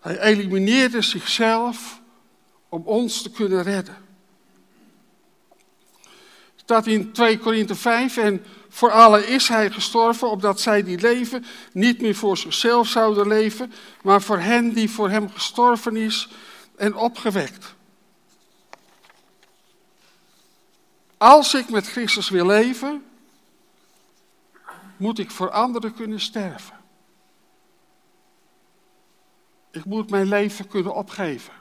Hij 0.00 0.18
elimineerde 0.18 1.02
zichzelf 1.02 2.00
om 2.68 2.82
ons 2.84 3.22
te 3.22 3.30
kunnen 3.30 3.62
redden. 3.62 3.96
Staat 6.54 6.86
in 6.86 7.12
2 7.12 7.38
Korinthe 7.38 7.74
5 7.74 8.16
en 8.16 8.44
voor 8.68 8.90
allen 8.90 9.28
is 9.28 9.48
hij 9.48 9.70
gestorven, 9.70 10.30
opdat 10.30 10.60
zij 10.60 10.82
die 10.82 11.00
leven 11.00 11.44
niet 11.72 12.00
meer 12.00 12.14
voor 12.14 12.36
zichzelf 12.36 12.88
zouden 12.88 13.28
leven, 13.28 13.72
maar 14.02 14.22
voor 14.22 14.38
hen 14.38 14.72
die 14.72 14.90
voor 14.90 15.10
hem 15.10 15.30
gestorven 15.30 15.96
is 15.96 16.28
en 16.76 16.96
opgewekt. 16.96 17.74
Als 21.22 21.54
ik 21.54 21.68
met 21.68 21.86
Christus 21.86 22.28
wil 22.28 22.46
leven, 22.46 23.04
moet 24.96 25.18
ik 25.18 25.30
voor 25.30 25.50
anderen 25.50 25.94
kunnen 25.94 26.20
sterven. 26.20 26.76
Ik 29.70 29.84
moet 29.84 30.10
mijn 30.10 30.26
leven 30.26 30.68
kunnen 30.68 30.94
opgeven. 30.94 31.52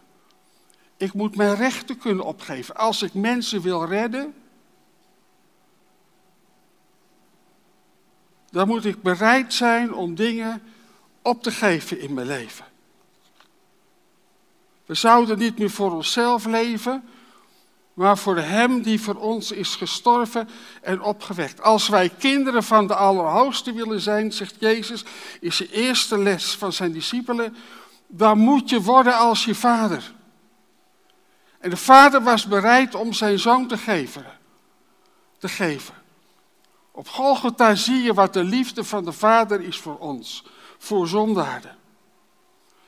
Ik 0.98 1.14
moet 1.14 1.36
mijn 1.36 1.56
rechten 1.56 1.98
kunnen 1.98 2.26
opgeven. 2.26 2.76
Als 2.76 3.02
ik 3.02 3.14
mensen 3.14 3.62
wil 3.62 3.86
redden, 3.86 4.34
dan 8.50 8.68
moet 8.68 8.86
ik 8.86 9.02
bereid 9.02 9.54
zijn 9.54 9.94
om 9.94 10.16
dingen 10.16 10.62
op 11.22 11.44
te 11.44 11.52
geven 11.52 12.00
in 12.00 12.14
mijn 12.14 12.28
leven. 12.28 12.66
We 14.86 14.94
zouden 14.94 15.38
niet 15.38 15.58
meer 15.58 15.72
voor 15.72 15.92
onszelf 15.92 16.46
leven, 16.46 17.04
maar 17.94 18.18
voor 18.18 18.38
Hem 18.38 18.82
die 18.82 19.02
voor 19.02 19.16
ons 19.16 19.52
is 19.52 19.76
gestorven 19.76 20.50
en 20.82 21.02
opgewekt. 21.02 21.62
Als 21.62 21.88
wij 21.88 22.10
kinderen 22.10 22.64
van 22.64 22.88
de 22.88 22.96
Allerhoogste 22.96 23.74
willen 23.74 24.02
zijn, 24.02 24.32
zegt 24.32 24.56
Jezus, 24.60 25.04
is 25.40 25.58
de 25.58 25.72
eerste 25.72 26.18
les 26.18 26.56
van 26.56 26.74
zijn 26.74 26.92
discipelen, 26.92 27.56
dan 28.08 28.38
moet 28.38 28.70
je 28.70 28.82
worden 28.82 29.18
als 29.18 29.46
je 29.46 29.56
vader. 29.56 30.14
En 31.60 31.70
de 31.70 31.78
vader 31.78 32.24
was 32.24 32.46
bereid 32.48 32.96
om 32.96 33.14
zijn 33.14 33.40
zoon 33.40 33.68
te 33.68 33.78
geven. 33.78 34.26
Te 35.38 35.48
geven. 35.48 35.94
Op 36.92 37.08
Golgotha 37.08 37.76
zie 37.76 38.02
je 38.02 38.14
wat 38.14 38.34
de 38.34 38.44
liefde 38.44 38.84
van 38.84 39.06
de 39.06 39.12
Vader 39.12 39.62
is 39.62 39.78
voor 39.78 39.98
ons, 39.98 40.44
voor 40.78 41.08
zondaarden. 41.08 41.76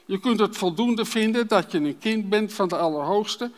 Je 0.05 0.19
kunt 0.19 0.39
het 0.39 0.57
voldoende 0.57 1.05
vinden 1.05 1.47
dat 1.47 1.71
je 1.71 1.77
een 1.77 1.97
kind 1.97 2.29
bent 2.29 2.53
van 2.53 2.67
de 2.67 2.77
Allerhoogste. 2.77 3.51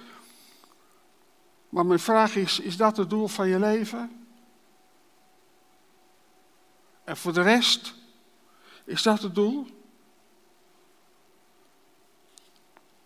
Maar 1.69 1.85
mijn 1.85 1.99
vraag 1.99 2.35
is, 2.35 2.59
is 2.59 2.77
dat 2.77 2.97
het 2.97 3.09
doel 3.09 3.27
van 3.27 3.47
je 3.47 3.59
leven? 3.59 4.25
En 7.03 7.17
voor 7.17 7.33
de 7.33 7.41
rest, 7.41 7.93
is 8.83 9.03
dat 9.03 9.21
het 9.21 9.35
doel? 9.35 9.67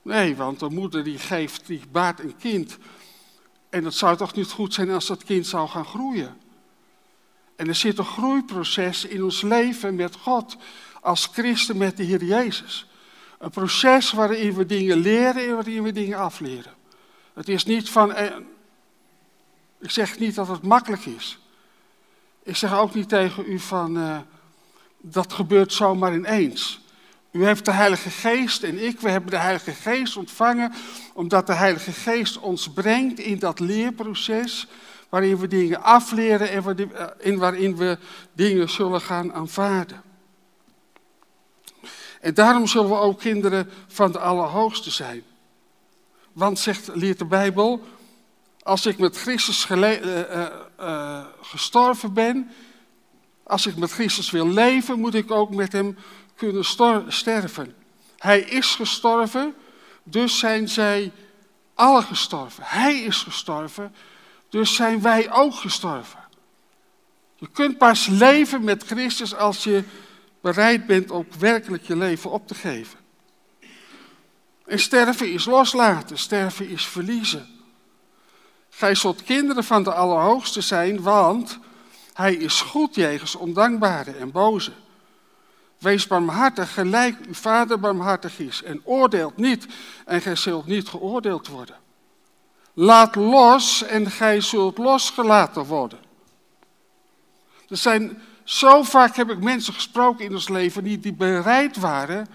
Nee, 0.01 0.36
want 0.36 0.60
de 0.60 0.70
moeder 0.70 1.04
die 1.04 1.18
geeft, 1.18 1.68
die 1.68 1.82
baart 1.92 2.20
een 2.20 2.38
kind. 2.38 2.78
En 3.70 3.84
het 3.84 3.94
zou 3.94 4.18
toch 4.18 4.34
niet 4.34 4.51
goed 4.51 4.74
zijn 4.74 4.89
als 4.89 5.08
dat 5.08 5.24
kind 5.24 5.48
zou 5.48 5.68
gaan 5.68 5.86
groeien. 5.86 6.38
En 7.56 7.68
er 7.68 7.75
zit 7.75 7.98
een 7.98 8.06
groeiproces 8.06 9.06
in 9.06 9.24
ons 9.24 9.42
leven 9.42 9.96
met 9.96 10.16
God 10.16 10.58
als 11.01 11.25
christen 11.25 11.78
met 11.78 11.98
de 11.98 12.04
Heer 12.04 12.24
Jezus. 12.24 12.88
Een 13.38 13.50
proces 13.50 14.12
waarin 14.12 14.54
we 14.54 14.66
dingen 14.66 14.98
leren 14.98 15.48
en 15.48 15.54
waarin 15.54 15.84
we 15.84 15.92
dingen 15.92 16.18
afleren. 16.18 16.74
Het 17.39 17.50
is 17.50 17.65
niet 17.65 17.89
van, 17.89 18.13
eh, 18.13 18.36
ik 19.79 19.91
zeg 19.91 20.19
niet 20.19 20.36
dat 20.36 20.48
het 20.48 20.62
makkelijk 20.62 21.05
is. 21.05 21.39
Ik 22.43 22.55
zeg 22.55 22.77
ook 22.77 22.93
niet 22.93 23.10
tegen 23.10 23.43
u 23.48 23.60
van, 23.60 23.98
uh, 23.98 24.17
dat 24.98 25.34
gebeurt 25.34 25.74
zomaar 25.74 26.13
ineens. 26.13 26.79
U 27.31 27.46
heeft 27.46 27.65
de 27.65 27.72
Heilige 27.72 28.10
Geest 28.10 28.63
en 28.63 28.86
ik, 28.86 29.00
we 29.00 29.10
hebben 29.10 29.31
de 29.31 29.38
Heilige 29.38 29.72
Geest 29.72 30.17
ontvangen, 30.17 30.74
omdat 31.13 31.48
de 31.48 31.53
Heilige 31.53 31.91
Geest 31.91 32.39
ons 32.39 32.69
brengt 32.69 33.19
in 33.19 33.39
dat 33.39 33.60
leerproces 33.60 34.67
waarin 35.10 35.38
we 35.38 35.48
dingen 35.48 35.84
afleren 35.84 36.50
en 37.19 37.38
waarin 37.38 37.75
we 37.75 37.98
dingen 38.34 38.69
zullen 38.69 39.01
gaan 39.01 39.34
aanvaarden. 39.34 40.01
En 42.22 42.34
daarom 42.34 42.67
zullen 42.67 42.89
we 42.89 42.96
ook 42.96 43.19
kinderen 43.19 43.69
van 43.88 44.12
de 44.12 44.19
Allerhoogste 44.19 44.91
zijn. 44.91 45.24
Want, 46.33 46.59
zegt, 46.59 46.89
leert 46.93 47.19
de 47.19 47.25
Bijbel, 47.25 47.88
als 48.62 48.86
ik 48.86 48.98
met 48.98 49.17
Christus 49.17 49.69
uh, 49.69 50.01
uh, 50.79 51.25
gestorven 51.41 52.13
ben, 52.13 52.51
als 53.43 53.65
ik 53.65 53.75
met 53.75 53.91
Christus 53.91 54.31
wil 54.31 54.48
leven, 54.48 55.00
moet 55.00 55.13
ik 55.13 55.31
ook 55.31 55.55
met 55.55 55.71
hem 55.71 55.98
kunnen 56.36 56.65
sterven. 57.07 57.75
Hij 58.17 58.39
is 58.39 58.75
gestorven, 58.75 59.53
dus 60.03 60.39
zijn 60.39 60.67
zij 60.67 61.12
alle 61.74 62.01
gestorven. 62.01 62.63
Hij 62.65 63.00
is 63.00 63.17
gestorven, 63.17 63.95
dus 64.50 64.75
zijn 64.75 65.01
wij 65.01 65.31
ook 65.31 65.53
gestorven. 65.53 66.19
Je 67.36 67.48
kunt 67.51 67.77
pas 67.77 68.07
leven 68.07 68.63
met 68.63 68.83
Christus 68.83 69.36
als 69.36 69.63
je 69.63 69.83
bereid 70.41 70.86
bent 70.86 71.12
om 71.12 71.25
werkelijk 71.39 71.83
je 71.83 71.95
leven 71.95 72.31
op 72.31 72.48
te 72.48 72.55
geven. 72.55 73.00
En 74.70 74.80
sterven 74.80 75.32
is 75.32 75.46
loslaten, 75.46 76.18
sterven 76.18 76.70
is 76.70 76.86
verliezen. 76.86 77.48
Gij 78.70 78.96
zult 78.96 79.24
kinderen 79.24 79.64
van 79.64 79.84
de 79.84 79.94
Allerhoogste 79.94 80.62
zijn, 80.62 81.02
want 81.02 81.60
hij 82.14 82.34
is 82.34 82.62
goed 82.62 82.96
jegens 82.96 83.36
ondankbare 83.36 84.12
en 84.12 84.32
boze. 84.32 84.72
Wees 85.78 86.08
barmhartig, 86.08 86.74
gelijk 86.74 87.16
uw 87.28 87.34
vader 87.34 87.80
barmhartig 87.80 88.40
is. 88.40 88.64
En 88.64 88.82
oordeelt 88.84 89.38
niet, 89.38 89.68
en 90.06 90.22
gij 90.22 90.36
zult 90.36 90.66
niet 90.66 90.88
geoordeeld 90.88 91.48
worden. 91.48 91.76
Laat 92.74 93.16
los 93.16 93.84
en 93.84 94.12
gij 94.12 94.42
zult 94.42 94.78
losgelaten 94.78 95.66
worden. 95.66 96.00
Er 97.70 97.78
zijn, 97.78 98.22
zo 98.44 98.84
vaak 98.84 99.16
heb 99.16 99.30
ik 99.30 99.44
mensen 99.44 99.74
gesproken 99.74 100.26
in 100.26 100.34
ons 100.34 100.50
leven 100.50 100.84
die, 100.84 101.00
die 101.00 101.14
bereid 101.14 101.78
waren, 101.78 102.28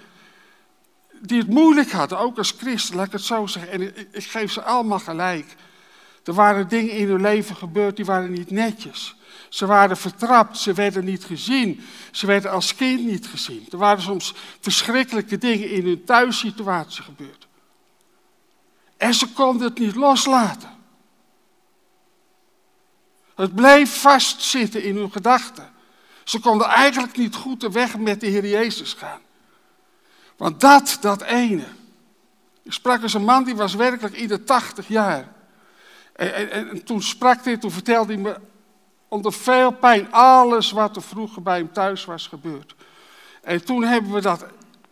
die 1.29 1.39
het 1.39 1.49
moeilijk 1.49 1.91
hadden, 1.91 2.19
ook 2.19 2.39
als 2.39 2.55
christen, 2.59 2.97
laat 2.97 3.07
ik 3.07 3.13
het 3.13 3.23
zo 3.23 3.47
zeggen. 3.47 3.73
En 3.73 4.09
ik, 4.13 4.25
geef 4.25 4.53
ze 4.53 4.63
allemaal 4.63 4.99
gelijk. 4.99 5.57
Er 6.25 6.35
waren 6.35 6.69
dingen 6.69 6.93
in 6.93 7.09
hun 7.09 7.21
leven 7.21 7.57
gebeurd 7.57 7.97
die 7.97 8.05
waren 8.05 8.33
niet 8.33 8.51
netjes. 8.51 9.17
Ze 9.49 9.67
waren 9.67 9.97
vertrapt, 9.97 10.59
ze 10.59 10.73
werden 10.73 11.05
niet 11.05 11.25
gezien, 11.25 11.85
ze 12.11 12.27
werden 12.27 12.51
als 12.51 12.75
kind 12.75 13.05
niet 13.07 13.27
gezien. 13.27 13.67
Er 13.71 13.79
waren 13.79 14.03
soms 14.03 14.35
verschrikkelijke 14.61 15.39
dingen 15.39 15.71
in 15.71 15.87
hun 15.87 16.05
thuissituatie 16.05 17.03
gebeurd. 17.03 17.47
En 18.97 19.15
ze 19.15 19.33
konden 19.33 19.69
het 19.69 19.79
niet 19.79 19.95
loslaten. 19.95 20.71
Het 23.35 23.55
bleef 23.55 24.01
vastzitten 24.01 24.83
in 24.83 24.97
hun 24.97 25.13
gedachten. 25.13 25.73
Ze 26.25 26.41
konden 26.41 26.67
eigenlijk 26.67 27.17
niet 27.17 27.35
goed 27.35 27.61
de 27.61 27.71
weg 27.71 27.99
met 27.99 28.21
de 28.21 28.27
Heer 28.27 28.47
Jezus 28.47 28.93
gaan. 28.93 29.21
Want 30.37 30.61
dat, 30.61 30.99
dat 31.01 31.23
ene. 31.23 31.67
Ik 32.63 32.73
sprak 32.73 33.03
eens 33.03 33.15
een 33.15 33.25
man 33.25 33.45
die 33.45 33.57
was 33.57 33.75
werkelijk 33.75 34.17
ieder 34.17 34.45
80 34.45 34.89
jaar. 34.89 35.33
En, 36.13 36.35
en, 36.35 36.51
en, 36.51 36.85
toen 36.85 37.03
sprak 37.03 37.45
hij, 37.45 37.57
toen 37.57 37.71
vertelde 37.71 38.13
hij 38.13 38.23
me 38.23 38.37
onder 39.09 39.33
veel 39.33 39.73
pijn 39.73 40.13
alles 40.13 40.71
wat 40.71 40.97
er 40.97 41.03
vroeger 41.03 41.43
bij 41.43 41.59
hem 41.59 41.73
thuis 41.73 42.05
was 42.05 42.27
gebeurd. 42.27 42.75
En 43.43 43.65
toen 43.65 43.83
hebben 43.83 44.13
we 44.13 44.21
dat, 44.21 44.47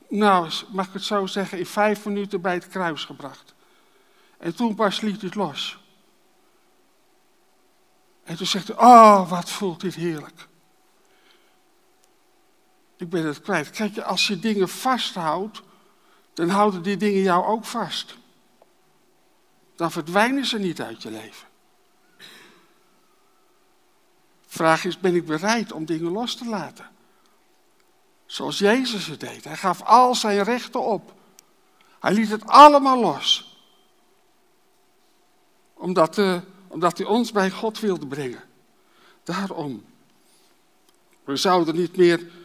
nou 0.08 0.50
mag 0.68 0.86
ik 0.86 0.92
het 0.92 1.02
zo 1.02 1.26
zeggen, 1.26 1.58
in 1.58 1.66
vijf 1.66 2.04
minuten 2.04 2.40
bij 2.40 2.54
het 2.54 2.68
kruis 2.68 3.04
gebracht. 3.04 3.54
En 4.38 4.54
toen 4.54 4.74
pas 4.74 5.00
liet 5.00 5.22
het 5.22 5.34
los. 5.34 5.80
En 8.24 8.36
toen 8.36 8.46
zegt 8.46 8.68
hij, 8.68 8.76
oh 8.76 9.30
wat 9.30 9.50
voelt 9.50 9.80
dit 9.80 9.94
heerlijk. 9.94 10.48
Ik 13.02 13.08
ben 13.08 13.26
het 13.26 13.40
kwijt. 13.40 13.70
Kijk, 13.70 13.98
als 13.98 14.26
je 14.26 14.38
dingen 14.38 14.68
vasthoudt, 14.68 15.62
dan 16.34 16.48
houden 16.48 16.82
die 16.82 16.96
dingen 16.96 17.22
jou 17.22 17.44
ook 17.44 17.64
vast. 17.64 18.16
Dan 19.76 19.90
verdwijnen 19.90 20.46
ze 20.46 20.58
niet 20.58 20.80
uit 20.80 21.02
je 21.02 21.10
leven. 21.10 21.48
Vraag 24.46 24.84
is, 24.84 24.98
ben 24.98 25.14
ik 25.14 25.26
bereid 25.26 25.72
om 25.72 25.84
dingen 25.84 26.12
los 26.12 26.34
te 26.34 26.44
laten? 26.44 26.90
Zoals 28.26 28.58
Jezus 28.58 29.06
het 29.06 29.20
deed. 29.20 29.44
Hij 29.44 29.56
gaf 29.56 29.82
al 29.82 30.14
zijn 30.14 30.42
rechten 30.42 30.82
op. 30.82 31.14
Hij 32.00 32.12
liet 32.12 32.30
het 32.30 32.46
allemaal 32.46 33.00
los. 33.00 33.56
Omdat, 35.74 36.18
uh, 36.18 36.40
omdat 36.68 36.98
hij 36.98 37.06
ons 37.06 37.32
bij 37.32 37.50
God 37.50 37.80
wilde 37.80 38.06
brengen. 38.06 38.44
Daarom. 39.24 39.84
We 41.24 41.36
zouden 41.36 41.74
niet 41.76 41.96
meer. 41.96 42.40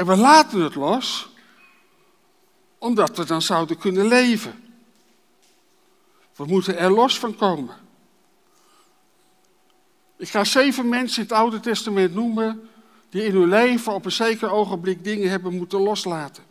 En 0.00 0.06
we 0.06 0.16
laten 0.16 0.60
het 0.60 0.74
los. 0.74 1.28
Omdat 2.78 3.16
we 3.16 3.24
dan 3.24 3.42
zouden 3.42 3.78
kunnen 3.78 4.06
leven. 4.06 4.74
We 6.36 6.44
moeten 6.44 6.78
er 6.78 6.90
los 6.90 7.18
van 7.18 7.36
komen. 7.36 7.76
Ik 10.16 10.28
ga 10.28 10.44
zeven 10.44 10.88
mensen 10.88 11.22
in 11.22 11.28
het 11.28 11.38
Oude 11.38 11.60
Testament 11.60 12.14
noemen 12.14 12.68
die 13.10 13.24
in 13.24 13.34
hun 13.34 13.48
leven 13.48 13.92
op 13.92 14.04
een 14.04 14.12
zeker 14.12 14.50
ogenblik 14.50 15.04
dingen 15.04 15.30
hebben 15.30 15.56
moeten 15.56 15.80
loslaten. 15.80 16.44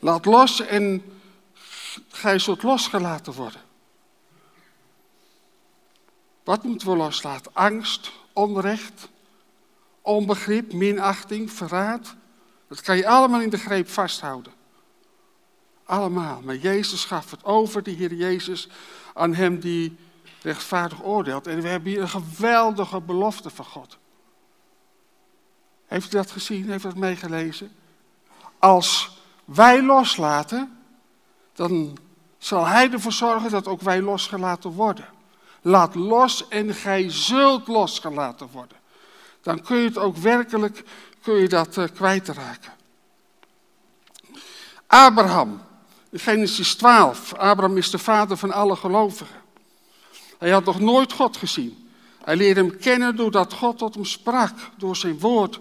Laat 0.00 0.24
los 0.24 0.60
en 0.60 1.02
gij 2.08 2.38
zult 2.38 2.62
losgelaten 2.62 3.32
worden. 3.32 3.60
Wat 6.44 6.62
moeten 6.62 6.88
we 6.88 6.96
loslaten? 6.96 7.54
Angst, 7.54 8.10
onrecht, 8.32 9.08
onbegrip, 10.08 10.72
minachting, 10.72 11.52
verraad. 11.52 12.14
Dat 12.68 12.80
kan 12.80 12.96
je 12.96 13.08
allemaal 13.08 13.40
in 13.40 13.50
de 13.50 13.58
greep 13.58 13.88
vasthouden. 13.88 14.52
Allemaal. 15.84 16.40
Maar 16.44 16.56
Jezus 16.56 17.04
gaf 17.04 17.30
het 17.30 17.44
over, 17.44 17.82
de 17.82 17.90
Heer 17.90 18.14
Jezus, 18.14 18.68
aan 19.14 19.34
hem 19.34 19.60
die 19.60 19.96
rechtvaardig 20.42 21.04
oordeelt. 21.04 21.46
En 21.46 21.60
we 21.60 21.68
hebben 21.68 21.90
hier 21.90 22.00
een 22.00 22.08
geweldige 22.08 23.00
belofte 23.00 23.50
van 23.50 23.64
God. 23.64 23.98
Heeft 25.86 26.06
u 26.06 26.16
dat 26.16 26.30
gezien? 26.30 26.70
Heeft 26.70 26.84
u 26.84 26.88
dat 26.88 26.96
meegelezen? 26.96 27.72
Als 28.58 29.18
wij 29.44 29.82
loslaten, 29.82 30.78
dan 31.52 31.98
zal 32.38 32.66
Hij 32.66 32.90
ervoor 32.90 33.12
zorgen 33.12 33.50
dat 33.50 33.66
ook 33.66 33.80
wij 33.80 34.02
losgelaten 34.02 34.70
worden. 34.70 35.08
Laat 35.62 35.94
los 35.94 36.48
en 36.48 36.74
gij 36.74 37.10
zult 37.10 37.66
losgelaten 37.66 38.48
worden. 38.52 38.76
Dan 39.48 39.62
kun 39.62 39.76
je 39.76 39.84
het 39.84 39.98
ook 39.98 40.16
werkelijk, 40.16 40.84
kun 41.22 41.34
je 41.34 41.48
dat 41.48 41.76
uh, 41.76 41.84
kwijtraken. 41.94 42.72
Abraham, 44.86 45.60
Genesis 46.12 46.74
12. 46.74 47.34
Abraham 47.34 47.76
is 47.76 47.90
de 47.90 47.98
vader 47.98 48.36
van 48.36 48.52
alle 48.52 48.76
gelovigen. 48.76 49.40
Hij 50.38 50.50
had 50.50 50.64
nog 50.64 50.80
nooit 50.80 51.12
God 51.12 51.36
gezien. 51.36 51.90
Hij 52.24 52.36
leerde 52.36 52.60
hem 52.60 52.78
kennen 52.78 53.16
doordat 53.16 53.52
God 53.52 53.78
tot 53.78 53.94
hem 53.94 54.04
sprak, 54.04 54.54
door 54.76 54.96
zijn 54.96 55.18
woord. 55.18 55.60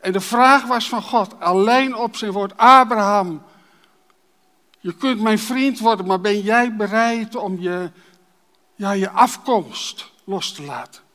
En 0.00 0.12
de 0.12 0.20
vraag 0.20 0.66
was 0.66 0.88
van 0.88 1.02
God, 1.02 1.40
alleen 1.40 1.96
op 1.96 2.16
zijn 2.16 2.32
woord, 2.32 2.56
Abraham, 2.56 3.42
je 4.80 4.94
kunt 4.94 5.20
mijn 5.20 5.38
vriend 5.38 5.78
worden, 5.78 6.06
maar 6.06 6.20
ben 6.20 6.40
jij 6.40 6.76
bereid 6.76 7.34
om 7.34 7.60
je, 7.60 7.90
ja, 8.74 8.92
je 8.92 9.10
afkomst 9.10 10.12
los 10.24 10.52
te 10.52 10.62
laten? 10.62 11.06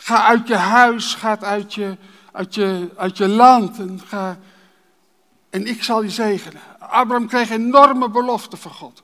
Ga 0.00 0.24
uit 0.24 0.48
je 0.48 0.54
huis, 0.54 1.14
ga 1.14 1.40
uit 1.40 1.74
je, 1.74 1.96
uit 2.32 2.54
je, 2.54 2.90
uit 2.96 3.16
je 3.16 3.28
land 3.28 3.78
en, 3.78 4.00
ga, 4.06 4.38
en 5.50 5.66
ik 5.66 5.82
zal 5.82 6.02
je 6.02 6.10
zegenen. 6.10 6.60
Abraham 6.78 7.26
kreeg 7.26 7.50
enorme 7.50 8.10
beloften 8.10 8.58
van 8.58 8.72
God. 8.72 9.02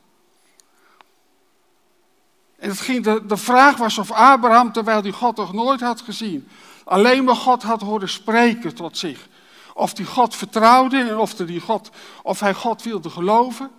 En 2.57 2.68
het 2.68 2.80
ging, 2.80 3.04
de, 3.04 3.26
de 3.26 3.37
vraag 3.37 3.76
was 3.76 3.98
of 3.98 4.11
Abraham, 4.11 4.72
terwijl 4.72 5.02
hij 5.02 5.11
God 5.11 5.37
nog 5.37 5.52
nooit 5.52 5.80
had 5.80 6.00
gezien, 6.00 6.48
alleen 6.85 7.24
maar 7.24 7.37
God 7.37 7.62
had 7.62 7.80
horen 7.80 8.09
spreken 8.09 8.74
tot 8.74 8.98
zich. 8.98 9.28
Of 9.74 9.96
hij 9.96 10.07
God 10.07 10.37
vertrouwde 10.37 10.98
en 10.98 11.16
of, 11.16 11.35
die 11.35 11.61
God, 11.61 11.90
of 12.22 12.40
hij 12.40 12.54
God 12.54 12.83
wilde 12.83 13.11
geloven. 13.11 13.70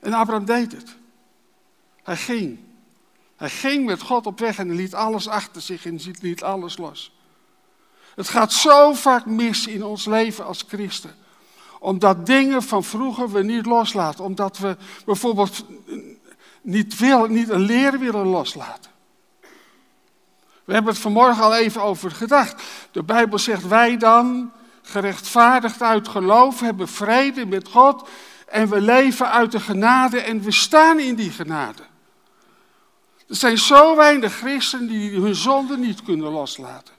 En 0.00 0.12
Abraham 0.12 0.44
deed 0.44 0.72
het. 0.72 0.96
Hij 2.02 2.16
ging. 2.16 2.63
Hij 3.44 3.52
ging 3.52 3.86
met 3.86 4.02
God 4.02 4.26
op 4.26 4.38
weg 4.38 4.58
en 4.58 4.74
liet 4.74 4.94
alles 4.94 5.28
achter 5.28 5.62
zich 5.62 5.86
en 5.86 6.00
liet 6.20 6.42
alles 6.42 6.76
los. 6.76 7.12
Het 8.14 8.28
gaat 8.28 8.52
zo 8.52 8.92
vaak 8.92 9.26
mis 9.26 9.66
in 9.66 9.84
ons 9.84 10.04
leven 10.04 10.46
als 10.46 10.64
christen. 10.68 11.14
Omdat 11.78 12.26
dingen 12.26 12.62
van 12.62 12.84
vroeger 12.84 13.30
we 13.30 13.42
niet 13.42 13.66
loslaten. 13.66 14.24
Omdat 14.24 14.58
we 14.58 14.76
bijvoorbeeld 15.04 15.64
niet, 16.62 16.98
wil, 16.98 17.26
niet 17.26 17.48
een 17.48 17.60
leer 17.60 17.98
willen 17.98 18.26
loslaten. 18.26 18.90
We 20.64 20.72
hebben 20.72 20.92
het 20.92 21.02
vanmorgen 21.02 21.44
al 21.44 21.54
even 21.54 21.82
over 21.82 22.10
gedacht. 22.10 22.62
De 22.90 23.02
Bijbel 23.02 23.38
zegt 23.38 23.66
wij 23.66 23.96
dan, 23.96 24.52
gerechtvaardigd 24.82 25.82
uit 25.82 26.08
geloof, 26.08 26.60
hebben 26.60 26.88
vrede 26.88 27.46
met 27.46 27.68
God 27.68 28.08
en 28.46 28.68
we 28.68 28.80
leven 28.80 29.30
uit 29.30 29.52
de 29.52 29.60
genade 29.60 30.20
en 30.20 30.42
we 30.42 30.52
staan 30.52 30.98
in 30.98 31.14
die 31.14 31.30
genade. 31.30 31.82
Er 33.28 33.36
zijn 33.36 33.58
zo 33.58 33.96
weinig 33.96 34.36
christenen 34.36 34.86
die 34.86 35.20
hun 35.20 35.34
zonde 35.34 35.76
niet 35.76 36.02
kunnen 36.02 36.30
loslaten. 36.30 36.94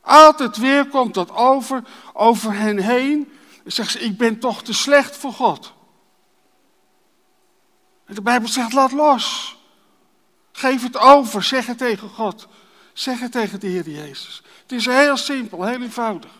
Altijd 0.00 0.56
weer 0.56 0.88
komt 0.88 1.14
dat 1.14 1.30
over, 1.30 1.82
over 2.12 2.52
hen 2.52 2.78
heen. 2.78 3.32
En 3.64 3.72
zegt 3.72 3.90
ze, 3.90 4.00
ik 4.00 4.18
ben 4.18 4.38
toch 4.38 4.62
te 4.62 4.72
slecht 4.72 5.16
voor 5.16 5.32
God. 5.32 5.72
De 8.06 8.22
Bijbel 8.22 8.48
zegt, 8.48 8.72
laat 8.72 8.92
los. 8.92 9.56
Geef 10.52 10.82
het 10.82 10.96
over, 10.96 11.42
zeg 11.42 11.66
het 11.66 11.78
tegen 11.78 12.08
God. 12.08 12.48
Zeg 12.92 13.20
het 13.20 13.32
tegen 13.32 13.60
de 13.60 13.66
Heer 13.66 13.90
Jezus. 13.90 14.42
Het 14.62 14.72
is 14.72 14.86
heel 14.86 15.16
simpel, 15.16 15.64
heel 15.64 15.82
eenvoudig. 15.82 16.30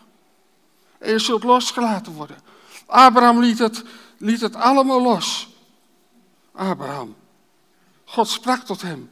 En 0.97 1.11
je 1.11 1.19
zult 1.19 1.43
losgelaten 1.43 2.13
worden. 2.13 2.37
Abraham 2.85 3.39
liet 3.39 3.59
het, 3.59 3.83
liet 4.17 4.41
het 4.41 4.55
allemaal 4.55 5.01
los. 5.01 5.49
Abraham. 6.51 7.15
God 8.09 8.27
sprak 8.27 8.63
tot 8.63 8.81
hem. 8.81 9.11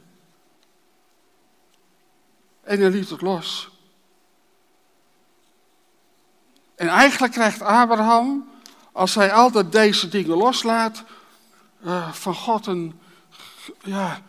En 2.62 2.80
hij 2.80 2.90
liet 2.90 3.10
het 3.10 3.20
los. 3.20 3.68
En 6.74 6.88
eigenlijk 6.88 7.32
krijgt 7.32 7.62
Abraham, 7.62 8.50
als 8.92 9.14
hij 9.14 9.32
altijd 9.32 9.72
deze 9.72 10.08
dingen 10.08 10.36
loslaat, 10.36 11.04
uh, 11.84 12.12
van 12.12 12.34
God 12.34 12.66
een, 12.66 13.00
ja, 13.82 14.20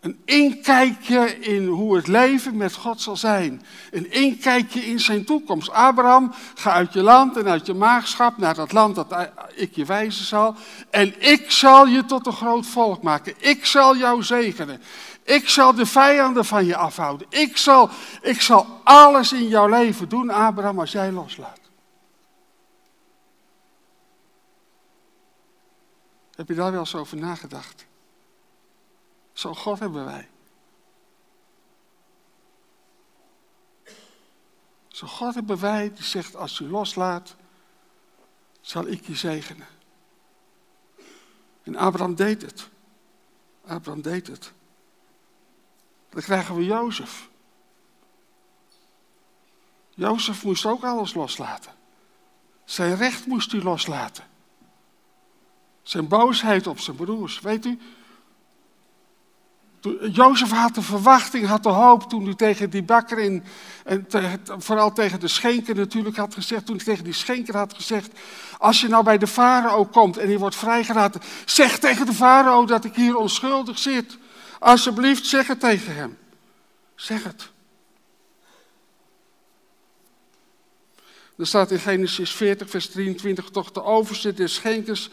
een 0.00 0.20
inkijkje 0.24 1.38
in 1.38 1.66
hoe 1.66 1.96
het 1.96 2.06
leven 2.06 2.56
met 2.56 2.74
God 2.74 3.00
zal 3.00 3.16
zijn. 3.16 3.62
Een 3.90 4.12
inkijkje 4.12 4.80
in 4.80 5.00
zijn 5.00 5.24
toekomst. 5.24 5.70
Abraham, 5.70 6.32
ga 6.54 6.72
uit 6.72 6.92
je 6.92 7.02
land 7.02 7.36
en 7.36 7.48
uit 7.48 7.66
je 7.66 7.74
maagschap 7.74 8.38
naar 8.38 8.54
dat 8.54 8.72
land 8.72 8.94
dat 8.94 9.28
ik 9.54 9.74
je 9.74 9.84
wijzen 9.84 10.24
zal. 10.24 10.54
En 10.90 11.30
ik 11.30 11.50
zal 11.50 11.86
je 11.86 12.04
tot 12.04 12.26
een 12.26 12.32
groot 12.32 12.66
volk 12.66 13.02
maken. 13.02 13.34
Ik 13.38 13.66
zal 13.66 13.96
jou 13.96 14.22
zegenen. 14.22 14.82
Ik 15.22 15.48
zal 15.48 15.74
de 15.74 15.86
vijanden 15.86 16.44
van 16.44 16.66
je 16.66 16.76
afhouden. 16.76 17.26
Ik 17.30 17.56
zal, 17.56 17.90
ik 18.22 18.40
zal 18.40 18.66
alles 18.84 19.32
in 19.32 19.48
jouw 19.48 19.68
leven 19.68 20.08
doen, 20.08 20.30
Abraham, 20.30 20.78
als 20.80 20.92
jij 20.92 21.12
loslaat. 21.12 21.60
Heb 26.34 26.48
je 26.48 26.54
daar 26.54 26.70
wel 26.70 26.80
eens 26.80 26.94
over 26.94 27.16
nagedacht? 27.16 27.87
Zo'n 29.38 29.56
God 29.56 29.78
hebben 29.78 30.04
wij. 30.04 30.28
Zo'n 34.88 35.08
God 35.08 35.34
hebben 35.34 35.60
wij 35.60 35.92
die 35.92 36.04
zegt, 36.04 36.36
als 36.36 36.58
u 36.58 36.68
loslaat, 36.68 37.36
zal 38.60 38.86
ik 38.86 39.06
je 39.06 39.14
zegenen. 39.14 39.66
En 41.62 41.76
Abraham 41.76 42.14
deed 42.14 42.42
het. 42.42 42.68
Abraham 43.66 44.02
deed 44.02 44.26
het. 44.26 44.52
Dan 46.08 46.22
krijgen 46.22 46.54
we 46.54 46.64
Jozef. 46.64 47.28
Jozef 49.90 50.44
moest 50.44 50.66
ook 50.66 50.84
alles 50.84 51.14
loslaten. 51.14 51.72
Zijn 52.64 52.96
recht 52.96 53.26
moest 53.26 53.52
hij 53.52 53.62
loslaten. 53.62 54.24
Zijn 55.82 56.08
boosheid 56.08 56.66
op 56.66 56.78
zijn 56.78 56.96
broers. 56.96 57.40
Weet 57.40 57.64
u, 57.64 57.78
Jozef 60.12 60.50
had 60.50 60.74
de 60.74 60.82
verwachting, 60.82 61.46
had 61.46 61.62
de 61.62 61.68
hoop 61.68 62.08
toen 62.08 62.24
hij 62.24 62.34
tegen 62.34 62.70
die 62.70 62.82
bakker 62.82 63.18
in, 63.18 63.44
en 63.84 64.06
vooral 64.58 64.92
tegen 64.92 65.20
de 65.20 65.28
schenker 65.28 65.74
natuurlijk 65.74 66.16
had 66.16 66.34
gezegd, 66.34 66.66
toen 66.66 66.76
hij 66.76 66.84
tegen 66.84 67.04
die 67.04 67.12
schenker 67.12 67.56
had 67.56 67.74
gezegd, 67.74 68.10
als 68.58 68.80
je 68.80 68.88
nou 68.88 69.04
bij 69.04 69.18
de 69.18 69.26
farao 69.26 69.84
komt 69.84 70.16
en 70.16 70.30
je 70.30 70.38
wordt 70.38 70.56
vrijgelaten, 70.56 71.20
zeg 71.44 71.78
tegen 71.78 72.06
de 72.06 72.12
farao 72.12 72.64
dat 72.64 72.84
ik 72.84 72.94
hier 72.94 73.16
onschuldig 73.16 73.78
zit. 73.78 74.18
Alsjeblieft, 74.58 75.26
zeg 75.26 75.46
het 75.46 75.60
tegen 75.60 75.94
hem. 75.94 76.18
Zeg 76.94 77.24
het. 77.24 77.50
Er 81.36 81.46
staat 81.46 81.70
in 81.70 81.78
Genesis 81.78 82.30
40, 82.30 82.70
vers 82.70 82.90
23, 82.90 83.50
toch 83.50 83.72
de 83.72 83.82
overste 83.82 84.34
des 84.34 84.54
schenkers 84.54 85.10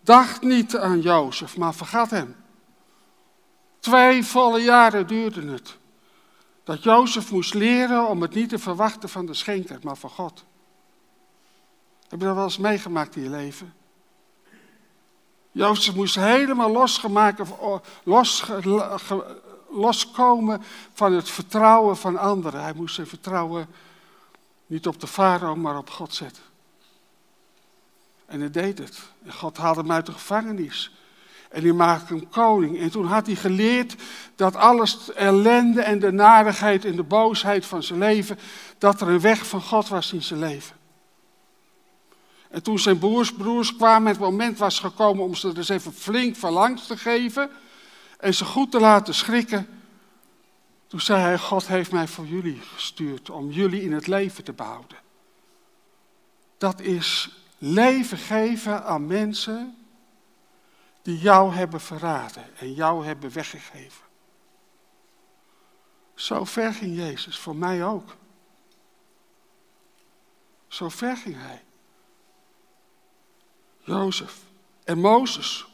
dacht 0.00 0.42
niet 0.42 0.76
aan 0.76 1.00
Jozef, 1.00 1.56
maar 1.56 1.74
vergat 1.74 2.10
hem. 2.10 2.34
Twee 3.88 4.24
volle 4.24 4.60
jaren 4.60 5.06
duurde 5.06 5.52
het. 5.52 5.76
Dat 6.64 6.82
Jozef 6.82 7.30
moest 7.30 7.54
leren 7.54 8.08
om 8.08 8.22
het 8.22 8.34
niet 8.34 8.48
te 8.48 8.58
verwachten 8.58 9.08
van 9.08 9.26
de 9.26 9.34
schenker, 9.34 9.78
maar 9.82 9.96
van 9.96 10.10
God. 10.10 10.44
Heb 12.08 12.18
je 12.18 12.26
dat 12.26 12.34
wel 12.34 12.44
eens 12.44 12.58
meegemaakt 12.58 13.16
in 13.16 13.22
je 13.22 13.30
leven? 13.30 13.74
Jozef 15.52 15.94
moest 15.94 16.14
helemaal 16.14 16.70
losgemaakt, 16.70 17.40
los, 18.02 18.44
loskomen 19.70 20.62
van 20.92 21.12
het 21.12 21.30
vertrouwen 21.30 21.96
van 21.96 22.16
anderen. 22.16 22.62
Hij 22.62 22.74
moest 22.74 22.94
zijn 22.94 23.06
vertrouwen 23.06 23.66
niet 24.66 24.86
op 24.86 25.00
de 25.00 25.06
farao, 25.06 25.56
maar 25.56 25.78
op 25.78 25.90
God 25.90 26.14
zetten. 26.14 26.42
En 28.26 28.40
hij 28.40 28.50
deed 28.50 28.78
het. 28.78 29.00
En 29.24 29.32
God 29.32 29.56
haalde 29.56 29.80
hem 29.80 29.92
uit 29.92 30.06
de 30.06 30.12
gevangenis. 30.12 30.92
En 31.48 31.62
die 31.62 31.72
maakte 31.72 32.14
hem 32.14 32.28
koning. 32.28 32.78
En 32.78 32.90
toen 32.90 33.06
had 33.06 33.26
hij 33.26 33.34
geleerd 33.34 33.94
dat 34.36 34.56
alles 34.56 35.12
ellende 35.12 35.82
en 35.82 35.98
de 35.98 36.12
narigheid 36.12 36.84
en 36.84 36.96
de 36.96 37.02
boosheid 37.02 37.66
van 37.66 37.82
zijn 37.82 37.98
leven, 37.98 38.38
dat 38.78 39.00
er 39.00 39.08
een 39.08 39.20
weg 39.20 39.46
van 39.46 39.62
God 39.62 39.88
was 39.88 40.12
in 40.12 40.22
zijn 40.22 40.40
leven. 40.40 40.76
En 42.50 42.62
toen 42.62 42.78
zijn 42.78 42.98
broers, 42.98 43.32
broers 43.32 43.76
kwamen, 43.76 44.08
het 44.08 44.20
moment 44.20 44.58
was 44.58 44.78
gekomen 44.78 45.24
om 45.24 45.34
ze 45.34 45.48
er 45.48 45.56
eens 45.56 45.68
even 45.68 45.92
flink 45.92 46.36
van 46.36 46.78
te 46.86 46.96
geven 46.96 47.50
en 48.18 48.34
ze 48.34 48.44
goed 48.44 48.70
te 48.70 48.80
laten 48.80 49.14
schrikken. 49.14 49.66
Toen 50.86 51.00
zei 51.00 51.20
hij, 51.20 51.38
God 51.38 51.66
heeft 51.66 51.92
mij 51.92 52.08
voor 52.08 52.26
jullie 52.26 52.60
gestuurd 52.74 53.30
om 53.30 53.50
jullie 53.50 53.82
in 53.82 53.92
het 53.92 54.06
leven 54.06 54.44
te 54.44 54.52
behouden. 54.52 54.98
Dat 56.58 56.80
is 56.80 57.30
leven 57.58 58.18
geven 58.18 58.84
aan 58.84 59.06
mensen 59.06 59.76
die 61.08 61.18
jou 61.18 61.52
hebben 61.52 61.80
verraden 61.80 62.44
en 62.58 62.72
jou 62.72 63.06
hebben 63.06 63.32
weggegeven. 63.32 64.04
Zo 66.14 66.44
ver 66.44 66.72
ging 66.72 66.96
Jezus, 66.96 67.38
voor 67.38 67.56
mij 67.56 67.84
ook. 67.84 68.16
Zo 70.66 70.88
ver 70.88 71.16
ging 71.16 71.36
hij. 71.38 71.62
Jozef 73.78 74.34
en 74.84 74.98
Mozes. 74.98 75.66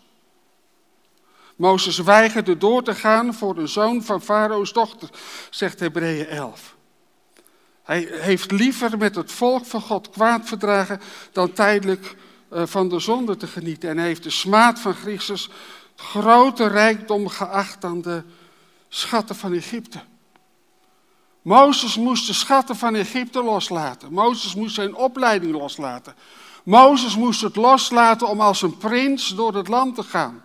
Mozes 1.57 1.99
weigerde 1.99 2.57
door 2.57 2.83
te 2.83 2.95
gaan 2.95 3.35
voor 3.35 3.55
de 3.55 3.67
zoon 3.67 4.03
van 4.03 4.23
Farao's 4.23 4.73
dochter, 4.73 5.09
zegt 5.51 5.81
Hebreeën 5.81 6.27
11. 6.27 6.77
Hij 7.83 8.09
heeft 8.11 8.51
liever 8.51 8.99
met 8.99 9.15
het 9.15 9.33
volk 9.33 9.67
van 9.67 9.81
God 9.81 10.11
kwaad 10.11 10.49
verdragen 10.49 11.01
dan 11.33 11.53
tijdelijk 11.53 12.17
van 12.55 12.89
de 12.89 12.99
zonde 12.99 13.37
te 13.37 13.47
genieten. 13.47 13.89
En 13.89 13.99
heeft 13.99 14.23
de 14.23 14.31
smaad 14.31 14.81
van 14.81 14.95
Christus 14.95 15.51
grote 15.97 16.67
rijkdom 16.67 17.29
geacht 17.29 17.81
dan 17.81 18.01
de 18.01 18.23
schatten 18.89 19.37
van 19.37 19.53
Egypte. 19.53 20.01
Mozes 21.43 21.97
moest 21.97 22.27
de 22.27 22.33
schatten 22.33 22.77
van 22.77 22.95
Egypte 22.95 23.43
loslaten. 23.43 24.13
Mozes 24.13 24.55
moest 24.55 24.75
zijn 24.75 24.95
opleiding 24.95 25.53
loslaten. 25.53 26.15
Mozes 26.65 27.17
moest 27.17 27.41
het 27.41 27.57
loslaten 27.57 28.29
om 28.29 28.41
als 28.41 28.63
een 28.63 28.77
prins 28.77 29.29
door 29.29 29.55
het 29.55 29.69
land 29.69 29.95
te 29.95 30.03
gaan. 30.03 30.43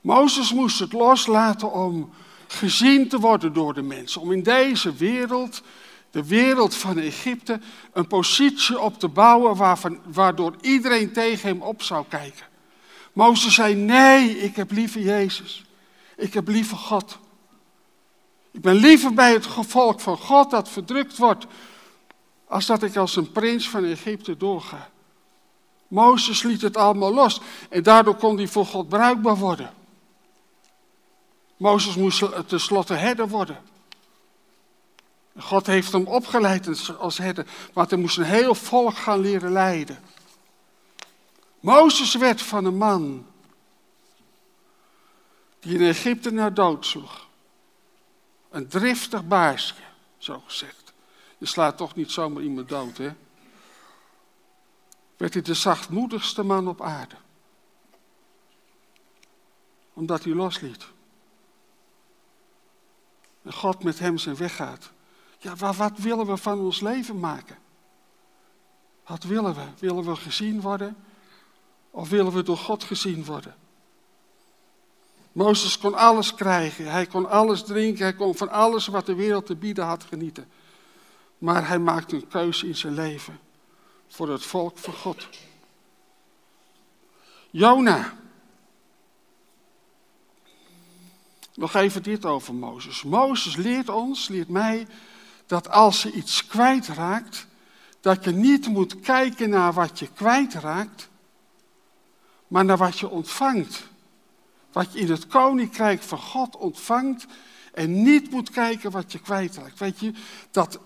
Mozes 0.00 0.52
moest 0.52 0.78
het 0.78 0.92
loslaten 0.92 1.72
om 1.72 2.10
gezien 2.46 3.08
te 3.08 3.18
worden 3.18 3.52
door 3.52 3.74
de 3.74 3.82
mensen. 3.82 4.20
Om 4.20 4.32
in 4.32 4.42
deze 4.42 4.94
wereld 4.94 5.62
de 6.10 6.26
wereld 6.26 6.74
van 6.74 6.98
Egypte, 6.98 7.60
een 7.92 8.06
positie 8.06 8.80
op 8.80 8.98
te 8.98 9.08
bouwen 9.08 9.56
waarvan, 9.56 10.00
waardoor 10.04 10.54
iedereen 10.60 11.12
tegen 11.12 11.48
hem 11.48 11.62
op 11.62 11.82
zou 11.82 12.04
kijken. 12.08 12.46
Mozes 13.12 13.54
zei, 13.54 13.74
nee, 13.74 14.38
ik 14.38 14.56
heb 14.56 14.70
liever 14.70 15.00
Jezus. 15.00 15.64
Ik 16.16 16.34
heb 16.34 16.48
liever 16.48 16.76
God. 16.76 17.18
Ik 18.50 18.60
ben 18.60 18.74
liever 18.74 19.14
bij 19.14 19.32
het 19.32 19.46
volk 19.46 20.00
van 20.00 20.18
God 20.18 20.50
dat 20.50 20.68
verdrukt 20.68 21.16
wordt, 21.16 21.46
als 22.46 22.66
dat 22.66 22.82
ik 22.82 22.96
als 22.96 23.16
een 23.16 23.32
prins 23.32 23.68
van 23.68 23.84
Egypte 23.84 24.36
doorga. 24.36 24.88
Mozes 25.88 26.42
liet 26.42 26.62
het 26.62 26.76
allemaal 26.76 27.14
los 27.14 27.40
en 27.68 27.82
daardoor 27.82 28.16
kon 28.16 28.36
hij 28.36 28.48
voor 28.48 28.66
God 28.66 28.88
bruikbaar 28.88 29.36
worden. 29.36 29.70
Mozes 31.56 31.94
moest 31.94 32.48
tenslotte 32.48 32.94
herder 32.94 33.28
worden. 33.28 33.58
God 35.40 35.66
heeft 35.66 35.92
hem 35.92 36.06
opgeleid 36.06 36.96
als 36.98 37.18
herder, 37.18 37.46
want 37.72 37.90
hij 37.90 37.98
moest 37.98 38.18
een 38.18 38.24
heel 38.24 38.54
volk 38.54 38.96
gaan 38.96 39.20
leren 39.20 39.52
leiden. 39.52 39.98
Mozes 41.60 42.14
werd 42.14 42.42
van 42.42 42.64
een 42.64 42.76
man 42.76 43.26
die 45.58 45.78
in 45.78 45.86
Egypte 45.86 46.30
naar 46.30 46.54
dood 46.54 46.86
sloeg. 46.86 47.28
Een 48.50 48.68
driftig 48.68 49.26
baasje, 49.26 49.74
zo 50.18 50.42
gezegd. 50.46 50.92
Je 51.38 51.46
slaat 51.46 51.76
toch 51.76 51.94
niet 51.94 52.10
zomaar 52.10 52.42
iemand 52.42 52.68
dood, 52.68 52.96
hè? 52.96 53.14
Werd 55.16 55.32
hij 55.32 55.42
de 55.42 55.54
zachtmoedigste 55.54 56.42
man 56.42 56.68
op 56.68 56.82
aarde. 56.82 57.16
Omdat 59.92 60.24
hij 60.24 60.32
losliet. 60.32 60.86
En 63.42 63.52
God 63.52 63.82
met 63.82 63.98
hem 63.98 64.18
zijn 64.18 64.36
weg 64.36 64.56
gaat. 64.56 64.90
Ja, 65.40 65.56
wat, 65.56 65.76
wat 65.76 65.98
willen 65.98 66.26
we 66.26 66.36
van 66.36 66.58
ons 66.58 66.80
leven 66.80 67.18
maken? 67.18 67.58
Wat 69.06 69.22
willen 69.22 69.54
we? 69.54 69.64
Willen 69.78 70.04
we 70.04 70.16
gezien 70.16 70.60
worden? 70.60 70.96
Of 71.90 72.08
willen 72.08 72.32
we 72.32 72.42
door 72.42 72.56
God 72.56 72.84
gezien 72.84 73.24
worden? 73.24 73.54
Mozes 75.32 75.78
kon 75.78 75.94
alles 75.94 76.34
krijgen, 76.34 76.90
hij 76.90 77.06
kon 77.06 77.28
alles 77.28 77.62
drinken, 77.62 78.02
hij 78.02 78.14
kon 78.14 78.34
van 78.34 78.48
alles 78.48 78.86
wat 78.86 79.06
de 79.06 79.14
wereld 79.14 79.46
te 79.46 79.56
bieden 79.56 79.84
had 79.84 80.04
genieten. 80.04 80.48
Maar 81.38 81.68
hij 81.68 81.78
maakte 81.78 82.16
een 82.16 82.28
keuze 82.28 82.66
in 82.66 82.76
zijn 82.76 82.94
leven 82.94 83.40
voor 84.08 84.28
het 84.28 84.42
volk 84.42 84.78
van 84.78 84.94
God. 84.94 85.28
Jona. 87.50 88.18
Nog 91.54 91.74
even 91.74 92.02
dit 92.02 92.24
over 92.24 92.54
Mozes. 92.54 93.02
Mozes 93.02 93.56
leert 93.56 93.88
ons, 93.88 94.28
leert 94.28 94.48
mij, 94.48 94.86
dat 95.50 95.70
als 95.70 96.02
je 96.02 96.12
iets 96.12 96.46
kwijtraakt, 96.46 97.46
dat 98.00 98.24
je 98.24 98.30
niet 98.30 98.66
moet 98.68 99.00
kijken 99.00 99.50
naar 99.50 99.72
wat 99.72 99.98
je 99.98 100.08
kwijtraakt, 100.14 101.08
maar 102.46 102.64
naar 102.64 102.76
wat 102.76 102.98
je 102.98 103.08
ontvangt. 103.08 103.82
Wat 104.72 104.92
je 104.92 104.98
in 104.98 105.10
het 105.10 105.26
koninkrijk 105.26 106.02
van 106.02 106.18
God 106.18 106.56
ontvangt 106.56 107.26
en 107.72 108.02
niet 108.02 108.30
moet 108.30 108.50
kijken 108.50 108.90
wat 108.90 109.12
je 109.12 109.18
kwijtraakt. 109.18 109.78
Weet 109.78 109.98
je, 109.98 110.12
dat, 110.50 110.78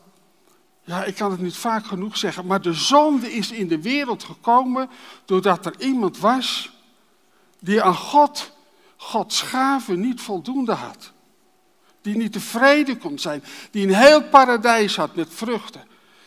ja, 0.85 1.05
ik 1.05 1.14
kan 1.14 1.31
het 1.31 1.40
niet 1.40 1.57
vaak 1.57 1.87
genoeg 1.87 2.16
zeggen, 2.16 2.46
maar 2.46 2.62
de 2.62 2.74
zonde 2.74 3.33
is 3.33 3.50
in 3.50 3.68
de 3.68 3.83
wereld 3.83 4.24
gekomen 4.24 4.90
doordat 5.24 5.66
er 5.66 5.81
iemand 5.81 6.18
was 6.18 6.72
die 7.61 7.83
aan 7.83 7.96
God, 7.96 8.53
Gods 8.96 9.42
gaven 9.42 10.00
niet 10.00 10.20
voldoende 10.20 10.72
had 10.72 11.13
die 12.05 12.17
niet 12.17 12.33
tevreden 12.33 12.99
kon 12.99 13.19
zijn, 13.19 13.45
die 13.71 13.87
een 13.87 13.95
heel 13.95 14.23
paradijs 14.23 14.97
had 14.97 15.14
met 15.14 15.29
vruchten, 15.31 15.87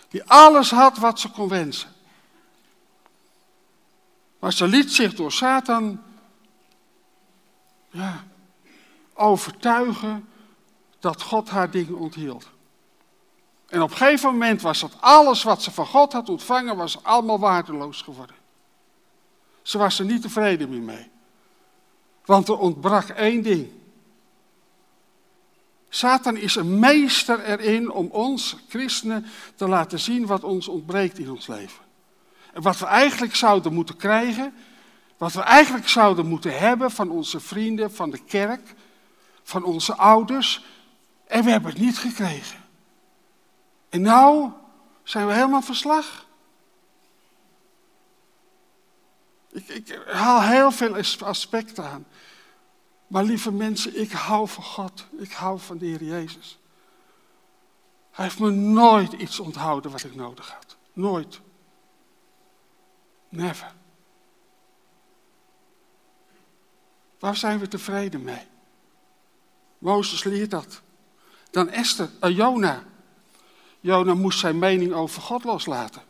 die 0.09 0.23
alles 0.23 0.71
had 0.71 0.97
wat 0.97 1.19
ze 1.19 1.29
kon 1.29 1.47
wensen. 1.47 1.89
Maar 4.39 4.53
ze 4.53 4.67
liet 4.67 4.93
zich 4.93 5.13
door 5.13 5.31
Satan 5.31 6.01
ja, 7.89 8.23
overtuigen 9.13 10.27
dat 10.99 11.21
God 11.21 11.49
haar 11.49 11.71
dingen 11.71 11.95
onthield. 11.95 12.49
En 13.67 13.81
op 13.81 13.91
een 13.91 13.97
gegeven 13.97 14.31
moment 14.31 14.61
was 14.61 14.79
dat 14.79 14.95
alles 14.99 15.43
wat 15.43 15.63
ze 15.63 15.71
van 15.71 15.85
God 15.85 16.13
had 16.13 16.29
ontvangen, 16.29 16.75
was 16.77 17.03
allemaal 17.03 17.39
waardeloos 17.39 18.01
geworden. 18.01 18.35
Ze 19.61 19.77
was 19.77 19.99
er 19.99 20.05
niet 20.05 20.21
tevreden 20.21 20.69
meer 20.69 20.81
mee. 20.81 21.09
Want 22.25 22.47
er 22.47 22.57
ontbrak 22.57 23.09
één 23.09 23.41
ding. 23.41 23.76
Satan 25.97 26.37
is 26.37 26.55
een 26.55 26.79
meester 26.79 27.43
erin 27.43 27.91
om 27.91 28.07
ons, 28.07 28.55
christenen, 28.69 29.25
te 29.55 29.67
laten 29.67 29.99
zien 29.99 30.25
wat 30.25 30.43
ons 30.43 30.67
ontbreekt 30.67 31.19
in 31.19 31.31
ons 31.31 31.47
leven. 31.47 31.83
En 32.53 32.61
wat 32.61 32.79
we 32.79 32.85
eigenlijk 32.85 33.35
zouden 33.35 33.73
moeten 33.73 33.95
krijgen, 33.95 34.53
wat 35.17 35.33
we 35.33 35.41
eigenlijk 35.41 35.87
zouden 35.87 36.25
moeten 36.25 36.59
hebben 36.59 36.91
van 36.91 37.09
onze 37.09 37.39
vrienden, 37.39 37.93
van 37.93 38.09
de 38.09 38.23
kerk, 38.23 38.73
van 39.43 39.63
onze 39.63 39.95
ouders. 39.95 40.65
En 41.27 41.43
we 41.43 41.49
hebben 41.49 41.71
het 41.71 41.79
niet 41.79 41.97
gekregen. 41.97 42.59
En 43.89 44.01
nou 44.01 44.51
zijn 45.03 45.27
we 45.27 45.33
helemaal 45.33 45.61
verslag. 45.61 46.25
Ik, 49.51 49.67
ik 49.67 49.99
haal 50.07 50.41
heel 50.41 50.71
veel 50.71 50.95
aspecten 51.19 51.83
aan. 51.83 52.05
Maar 53.07 53.23
lieve 53.23 53.51
mensen, 53.51 53.99
ik 53.99 54.11
hou 54.11 54.47
van 54.47 54.63
God. 54.63 55.05
Ik 55.17 55.31
hou 55.31 55.59
van 55.59 55.77
de 55.77 55.85
Heer 55.85 56.03
Jezus. 56.03 56.59
Hij 58.11 58.25
heeft 58.25 58.39
me 58.39 58.49
nooit 58.51 59.13
iets 59.13 59.39
onthouden 59.39 59.91
wat 59.91 60.03
ik 60.03 60.15
nodig 60.15 60.51
had. 60.51 60.77
Nooit. 60.93 61.41
Never. 63.29 63.75
Waar 67.19 67.35
zijn 67.35 67.59
we 67.59 67.67
tevreden 67.67 68.23
mee? 68.23 68.47
Mozes 69.77 70.23
leert 70.23 70.51
dat. 70.51 70.81
Dan 71.51 71.69
Esther, 71.69 72.09
uh, 72.21 72.35
Jona. 72.35 72.83
Jona 73.79 74.13
moest 74.13 74.39
zijn 74.39 74.59
mening 74.59 74.93
over 74.93 75.21
God 75.21 75.43
loslaten. 75.43 76.01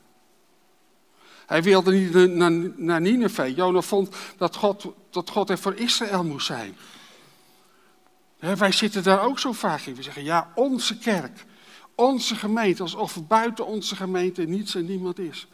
Hij 1.48 1.64
wilde 1.64 1.92
niet 1.92 2.38
naar, 2.78 3.02
Nineveh. 3.02 3.56
Jona 3.56 3.82
vond 3.82 4.16
dat 4.38 4.56
God, 4.56 4.86
dat 5.10 5.30
God 5.30 5.50
er 5.50 5.58
voor 5.58 5.76
Israël 5.76 6.24
moest 6.24 6.46
zijn. 6.46 6.76
wij 8.40 8.72
zitten 8.72 9.04
daar 9.04 9.22
ook 9.24 9.40
zo 9.40 9.52
vaak 9.52 9.82
in. 9.82 9.96
We 9.96 10.04
zeggen, 10.04 10.24
ja, 10.24 10.52
onze 10.56 10.98
kerk, 10.98 11.46
onze 11.96 12.36
gemeente, 12.36 12.82
alsof 12.82 13.28
buiten 13.28 13.66
onze 13.66 13.96
gemeente 13.96 14.44
niets 14.44 14.76
en 14.76 14.86
niemand 14.86 15.20
is. 15.20 15.48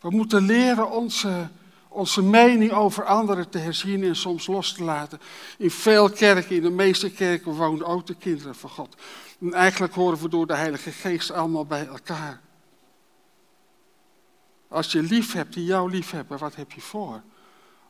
We 0.00 0.10
moeten 0.10 0.46
leren 0.46 0.90
onze, 0.90 1.48
onze 1.88 2.22
mening 2.22 2.72
over 2.72 3.04
anderen 3.04 3.48
te 3.48 3.58
herzien 3.58 4.04
en 4.04 4.16
soms 4.16 4.46
los 4.46 4.72
te 4.72 4.84
laten. 4.84 5.20
In 5.58 5.70
veel 5.70 6.10
kerken, 6.10 6.56
in 6.56 6.62
de 6.62 6.70
meeste 6.70 7.10
kerken, 7.10 7.52
wonen 7.52 7.86
ook 7.86 8.06
de 8.06 8.14
kinderen 8.14 8.54
van 8.54 8.70
God. 8.70 8.96
En 9.40 9.52
eigenlijk 9.52 9.94
horen 9.94 10.18
we 10.18 10.28
door 10.28 10.46
de 10.46 10.56
Heilige 10.56 10.90
Geest 10.90 11.30
allemaal 11.30 11.66
bij 11.66 11.86
elkaar. 11.86 12.44
Als 14.76 14.92
je 14.92 15.02
lief 15.02 15.32
hebt 15.32 15.54
die 15.54 15.64
jou 15.64 15.90
lief 15.90 16.10
hebben, 16.10 16.38
wat 16.38 16.54
heb 16.54 16.72
je 16.72 16.80
voor? 16.80 17.22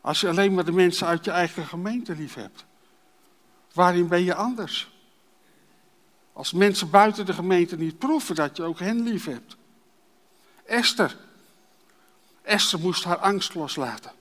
Als 0.01 0.20
je 0.20 0.29
alleen 0.29 0.55
maar 0.55 0.64
de 0.64 0.72
mensen 0.72 1.07
uit 1.07 1.25
je 1.25 1.31
eigen 1.31 1.66
gemeente 1.66 2.14
lief 2.16 2.35
hebt, 2.35 2.64
waarin 3.72 4.09
ben 4.09 4.25
je 4.25 4.35
anders? 4.35 4.90
Als 6.33 6.53
mensen 6.53 6.90
buiten 6.90 7.27
de 7.27 7.33
gemeente 7.33 7.77
niet 7.77 7.99
proeven 7.99 8.35
dat 8.35 8.57
je 8.57 8.62
ook 8.62 8.79
hen 8.79 9.03
lief 9.03 9.25
hebt. 9.25 9.57
Esther. 10.64 11.16
Esther 12.42 12.81
moest 12.81 13.05
haar 13.05 13.18
angst 13.18 13.55
loslaten. 13.55 14.12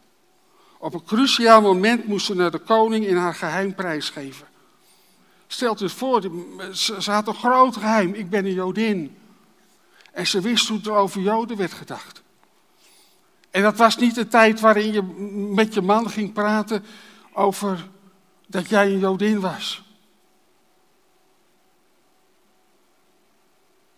Op 0.78 0.94
een 0.94 1.04
cruciaal 1.04 1.62
moment 1.62 2.08
moest 2.08 2.26
ze 2.26 2.36
naar 2.36 2.52
de 2.52 2.60
koning 2.60 3.06
in 3.06 3.18
haar 3.18 3.36
geheim 3.36 3.76
prijsgeven. 3.76 4.48
Stelt 5.48 5.82
u 5.82 5.90
voor, 5.90 6.22
ze 6.74 7.12
had 7.12 7.28
een 7.28 7.36
groot 7.36 7.78
geheim. 7.78 8.14
Ik 8.14 8.30
ben 8.30 8.46
een 8.46 8.54
Jodin. 8.54 9.18
En 10.12 10.28
ze 10.28 10.42
wist 10.42 10.68
hoe 10.68 10.80
er 10.84 10.92
over 10.92 11.22
Joden 11.22 11.58
werd 11.58 11.74
gedacht. 11.74 12.24
En 13.56 13.62
dat 13.62 13.78
was 13.78 13.98
niet 13.98 14.16
de 14.16 14.28
tijd 14.28 14.60
waarin 14.60 14.94
je 14.94 15.02
met 15.54 15.74
je 15.74 15.82
man 15.82 16.10
ging 16.10 16.34
praten 16.34 16.86
over 17.34 17.88
dat 18.48 18.70
jij 18.70 18.88
een 18.88 19.00
Jodin 19.00 19.40
was. 19.40 19.84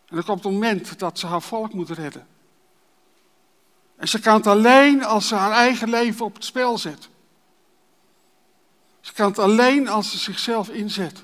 En 0.05 0.17
er 0.17 0.23
komt 0.23 0.45
een 0.45 0.53
moment 0.53 0.99
dat 0.99 1.19
ze 1.19 1.27
haar 1.27 1.41
volk 1.41 1.73
moet 1.73 1.89
redden. 1.89 2.27
En 3.95 4.07
ze 4.07 4.19
kan 4.19 4.35
het 4.35 4.47
alleen 4.47 5.03
als 5.03 5.27
ze 5.27 5.35
haar 5.35 5.51
eigen 5.51 5.89
leven 5.89 6.25
op 6.25 6.33
het 6.33 6.45
spel 6.45 6.77
zet. 6.77 7.09
Ze 8.99 9.13
kan 9.13 9.29
het 9.29 9.39
alleen 9.39 9.87
als 9.87 10.11
ze 10.11 10.17
zichzelf 10.17 10.69
inzet. 10.69 11.23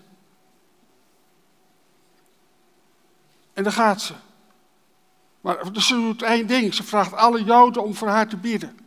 En 3.54 3.64
dan 3.64 3.74
gaat 3.74 4.02
ze. 4.02 4.14
Maar 5.44 5.58
ze 5.74 5.94
doet 5.94 6.22
één 6.22 6.48
ding. 6.48 6.74
Ze 6.74 6.84
vraagt 6.84 7.14
alle 7.14 7.44
Joden 7.44 7.84
om 7.84 7.96
voor 7.96 8.08
haar 8.08 8.28
te 8.28 8.38
bidden. 8.38 8.70
En 8.70 8.78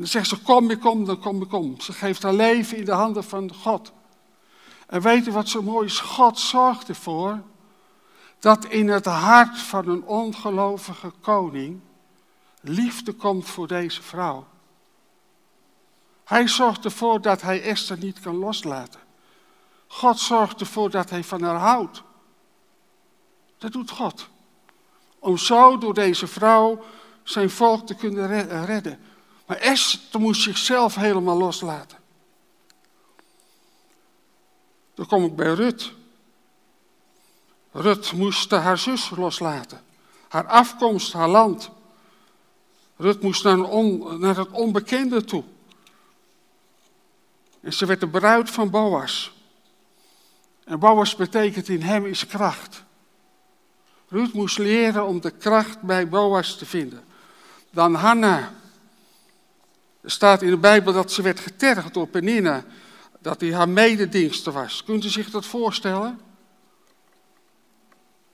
dan 0.00 0.06
zegt 0.06 0.28
ze, 0.28 0.42
kom 0.42 0.70
ik 0.70 0.80
kom, 0.80 1.04
dan 1.04 1.18
kom 1.18 1.42
ik 1.42 1.48
kom. 1.48 1.80
Ze 1.80 1.92
geeft 1.92 2.22
haar 2.22 2.32
leven 2.32 2.76
in 2.76 2.84
de 2.84 2.92
handen 2.92 3.24
van 3.24 3.54
God. 3.54 3.92
En 4.86 5.00
weet 5.00 5.26
u 5.26 5.32
wat 5.32 5.48
zo 5.48 5.62
mooi 5.62 5.86
is? 5.86 6.00
God 6.00 6.38
zorgt 6.38 6.88
ervoor 6.88 7.42
dat 8.38 8.64
in 8.64 8.88
het 8.88 9.04
hart 9.04 9.58
van 9.58 9.88
een 9.88 10.04
ongelovige 10.04 11.12
koning 11.20 11.80
liefde 12.60 13.12
komt 13.12 13.48
voor 13.48 13.66
deze 13.66 14.02
vrouw. 14.02 14.46
Hij 16.24 16.48
zorgt 16.48 16.84
ervoor 16.84 17.20
dat 17.20 17.42
hij 17.42 17.62
Esther 17.62 17.98
niet 17.98 18.20
kan 18.20 18.36
loslaten. 18.36 19.00
God 19.86 20.18
zorgt 20.18 20.60
ervoor 20.60 20.90
dat 20.90 21.10
hij 21.10 21.24
van 21.24 21.42
haar 21.42 21.58
houdt. 21.58 22.02
Dat 23.62 23.72
doet 23.72 23.90
God. 23.90 24.28
Om 25.18 25.38
zo 25.38 25.78
door 25.78 25.94
deze 25.94 26.26
vrouw 26.26 26.84
zijn 27.22 27.50
volk 27.50 27.86
te 27.86 27.94
kunnen 27.94 28.50
eh, 28.50 28.64
redden. 28.64 29.00
Maar 29.46 29.56
Esther 29.56 30.20
moest 30.20 30.42
zichzelf 30.42 30.94
helemaal 30.94 31.36
loslaten. 31.36 31.98
Dan 34.94 35.06
kom 35.06 35.24
ik 35.24 35.36
bij 35.36 35.54
Rut. 35.54 35.92
Rut 37.72 38.12
moest 38.12 38.50
haar 38.50 38.78
zus 38.78 39.10
loslaten. 39.10 39.80
Haar 40.28 40.46
afkomst, 40.46 41.12
haar 41.12 41.28
land. 41.28 41.70
Rut 42.96 43.22
moest 43.22 43.44
naar, 43.44 43.58
naar 44.18 44.36
het 44.36 44.50
onbekende 44.50 45.24
toe. 45.24 45.44
En 47.60 47.72
ze 47.72 47.86
werd 47.86 48.00
de 48.00 48.08
bruid 48.08 48.50
van 48.50 48.70
Boas. 48.70 49.32
En 50.64 50.78
Boas 50.78 51.16
betekent 51.16 51.68
in 51.68 51.82
hem 51.82 52.06
is 52.06 52.26
kracht. 52.26 52.84
Ruth 54.12 54.32
moest 54.32 54.58
leren 54.58 55.06
om 55.06 55.20
de 55.20 55.30
kracht 55.30 55.80
bij 55.80 56.08
Boas 56.08 56.56
te 56.56 56.66
vinden. 56.66 57.04
Dan 57.70 57.94
Hanna. 57.94 58.52
Er 60.00 60.10
staat 60.10 60.42
in 60.42 60.50
de 60.50 60.56
Bijbel 60.56 60.92
dat 60.92 61.12
ze 61.12 61.22
werd 61.22 61.40
getergd 61.40 61.94
door 61.94 62.06
Penina. 62.06 62.64
Dat 63.18 63.40
hij 63.40 63.54
haar 63.54 63.68
mededingster 63.68 64.52
was. 64.52 64.84
Kunt 64.84 65.04
u 65.04 65.08
zich 65.08 65.30
dat 65.30 65.46
voorstellen? 65.46 66.20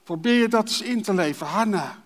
Probeer 0.04 0.40
je 0.40 0.48
dat 0.48 0.68
eens 0.68 0.82
in 0.82 1.02
te 1.02 1.14
leven, 1.14 1.46
Hanna. 1.46 1.98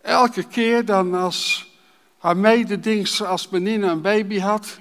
Elke 0.00 0.42
keer 0.42 0.84
dan 0.84 1.14
als 1.14 1.70
haar 2.18 2.36
mededingster 2.36 3.26
als 3.26 3.48
Penina 3.48 3.90
een 3.90 4.00
baby 4.00 4.38
had. 4.38 4.78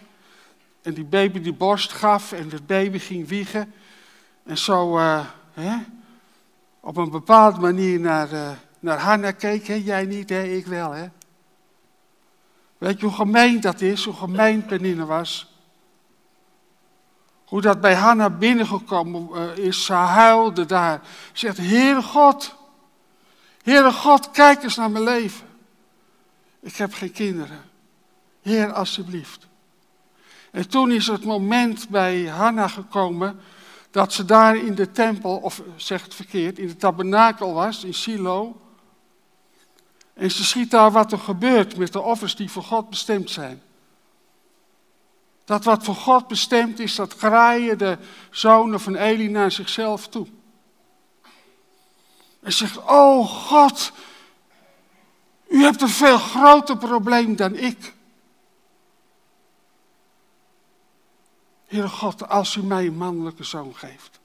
En 0.81 0.93
die 0.93 1.05
baby 1.05 1.41
die 1.41 1.53
borst 1.53 1.91
gaf 1.91 2.31
en 2.31 2.49
het 2.49 2.67
baby 2.67 2.97
ging 2.97 3.27
wiegen. 3.27 3.73
En 4.43 4.57
zo, 4.57 4.97
uh, 4.97 5.25
hè, 5.53 5.77
op 6.81 6.97
een 6.97 7.09
bepaalde 7.09 7.59
manier 7.59 7.99
naar, 7.99 8.33
uh, 8.33 8.51
naar 8.79 8.99
Hanna 8.99 9.31
keek. 9.31 9.65
Jij 9.65 10.05
niet, 10.05 10.29
hè? 10.29 10.43
ik 10.43 10.65
wel. 10.65 10.91
Hè? 10.91 11.07
Weet 12.77 12.99
je 12.99 13.05
hoe 13.05 13.15
gemeen 13.15 13.61
dat 13.61 13.81
is, 13.81 14.05
hoe 14.05 14.13
gemeen 14.13 14.65
Penine 14.65 15.05
was? 15.05 15.53
Hoe 17.45 17.61
dat 17.61 17.81
bij 17.81 17.95
Hanna 17.95 18.29
binnengekomen 18.29 19.29
uh, 19.33 19.57
is, 19.57 19.85
ze 19.85 19.93
huilde 19.93 20.65
daar. 20.65 21.01
Ze 21.31 21.45
zegt, 21.45 21.57
Heere 21.57 22.01
God, 22.01 22.55
Heere 23.63 23.91
God, 23.91 24.31
kijk 24.31 24.63
eens 24.63 24.75
naar 24.75 24.91
mijn 24.91 25.03
leven. 25.03 25.47
Ik 26.59 26.75
heb 26.75 26.93
geen 26.93 27.11
kinderen. 27.11 27.61
Heer, 28.41 28.73
alsjeblieft. 28.73 29.47
En 30.51 30.69
toen 30.69 30.91
is 30.91 31.07
het 31.07 31.23
moment 31.23 31.89
bij 31.89 32.25
Hanna 32.25 32.67
gekomen 32.67 33.39
dat 33.91 34.13
ze 34.13 34.25
daar 34.25 34.55
in 34.55 34.75
de 34.75 34.91
tempel, 34.91 35.37
of 35.37 35.61
zeg 35.75 36.03
het 36.03 36.15
verkeerd, 36.15 36.59
in 36.59 36.67
de 36.67 36.75
tabernakel 36.75 37.53
was, 37.53 37.83
in 37.83 37.93
Silo. 37.93 38.61
En 40.13 40.31
ze 40.31 40.43
ziet 40.43 40.71
daar 40.71 40.91
wat 40.91 41.11
er 41.11 41.19
gebeurt 41.19 41.77
met 41.77 41.93
de 41.93 42.01
offers 42.01 42.35
die 42.35 42.51
voor 42.51 42.63
God 42.63 42.89
bestemd 42.89 43.29
zijn. 43.29 43.61
Dat 45.45 45.63
wat 45.63 45.83
voor 45.83 45.95
God 45.95 46.27
bestemd 46.27 46.79
is, 46.79 46.95
dat 46.95 47.13
graaien 47.17 47.77
de 47.77 47.97
zonen 48.29 48.79
van 48.79 48.95
Eli 48.95 49.29
naar 49.29 49.51
zichzelf 49.51 50.07
toe. 50.07 50.27
En 52.41 52.53
zegt, 52.53 52.77
oh 52.77 53.27
God, 53.27 53.91
u 55.49 55.63
hebt 55.63 55.81
een 55.81 55.89
veel 55.89 56.17
groter 56.17 56.77
probleem 56.77 57.35
dan 57.35 57.55
ik. 57.55 57.93
Heere 61.71 61.89
God, 61.89 62.29
als 62.29 62.55
u 62.55 62.63
mij 62.63 62.85
een 62.85 62.97
mannelijke 62.97 63.43
zoon 63.43 63.75
geeft. 63.75 64.19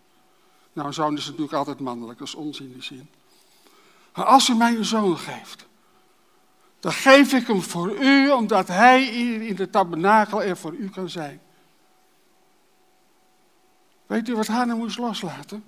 Nou, 0.73 0.89
een 0.89 0.95
zoon 0.95 1.17
is 1.17 1.27
natuurlijk 1.27 1.53
altijd 1.53 1.81
mannelijk, 1.81 2.19
dat 2.19 2.29
is 2.29 2.35
onzin 2.35 2.67
in 2.67 2.73
die 2.73 2.83
zin. 2.83 3.09
Maar 4.15 4.25
als 4.25 4.49
u 4.49 4.55
mij 4.55 4.77
een 4.77 4.85
zoon 4.85 5.19
geeft, 5.19 5.67
Dan 6.81 6.93
geef 6.93 7.33
ik 7.33 7.47
hem 7.47 7.63
voor 7.63 7.97
u, 7.97 8.31
omdat 8.31 8.69
hij 8.69 9.03
hier 9.03 9.43
in 9.43 9.55
de 9.55 9.71
tabernakel 9.71 10.43
er 10.43 10.57
voor 10.57 10.73
u 10.75 10.91
kan 10.91 11.09
zijn. 11.09 11.41
Weet 14.07 14.29
u 14.29 14.35
wat 14.37 14.47
Hanna 14.47 14.75
moest 14.75 14.99
loslaten? 14.99 15.65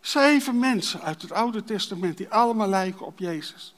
Zeven 0.00 0.58
mensen 0.58 1.00
uit 1.00 1.22
het 1.22 1.32
Oude 1.32 1.64
Testament 1.64 2.16
die 2.16 2.30
allemaal 2.30 2.68
lijken 2.68 3.06
op 3.06 3.18
Jezus. 3.18 3.74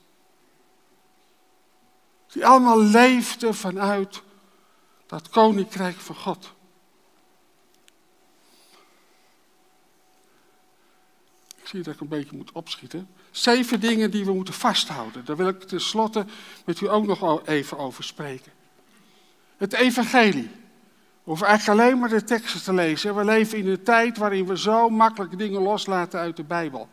Die 2.26 2.46
allemaal 2.46 2.80
leefden 2.82 3.54
vanuit 3.54 4.22
dat 5.08 5.28
koninkrijk 5.28 5.96
van 5.96 6.14
God. 6.14 6.52
Ik 11.56 11.66
zie 11.66 11.82
dat 11.82 11.94
ik 11.94 12.00
een 12.00 12.08
beetje 12.08 12.36
moet 12.36 12.52
opschieten. 12.52 13.08
Zeven 13.30 13.80
dingen 13.80 14.10
die 14.10 14.24
we 14.24 14.32
moeten 14.32 14.54
vasthouden. 14.54 15.24
Daar 15.24 15.36
wil 15.36 15.48
ik 15.48 15.62
tenslotte 15.62 16.24
met 16.64 16.80
u 16.80 16.88
ook 16.88 17.06
nog 17.06 17.46
even 17.46 17.78
over 17.78 18.04
spreken. 18.04 18.52
Het 19.56 19.72
evangelie. 19.72 20.50
We 21.28 21.34
hoeven 21.34 21.46
eigenlijk 21.46 21.80
alleen 21.80 21.98
maar 21.98 22.08
de 22.08 22.24
teksten 22.24 22.62
te 22.62 22.72
lezen. 22.72 23.14
We 23.14 23.24
leven 23.24 23.58
in 23.58 23.66
een 23.66 23.82
tijd 23.82 24.18
waarin 24.18 24.46
we 24.46 24.58
zo 24.58 24.88
makkelijk 24.88 25.38
dingen 25.38 25.60
loslaten 25.62 26.20
uit 26.20 26.36
de 26.36 26.44
Bijbel. 26.44 26.88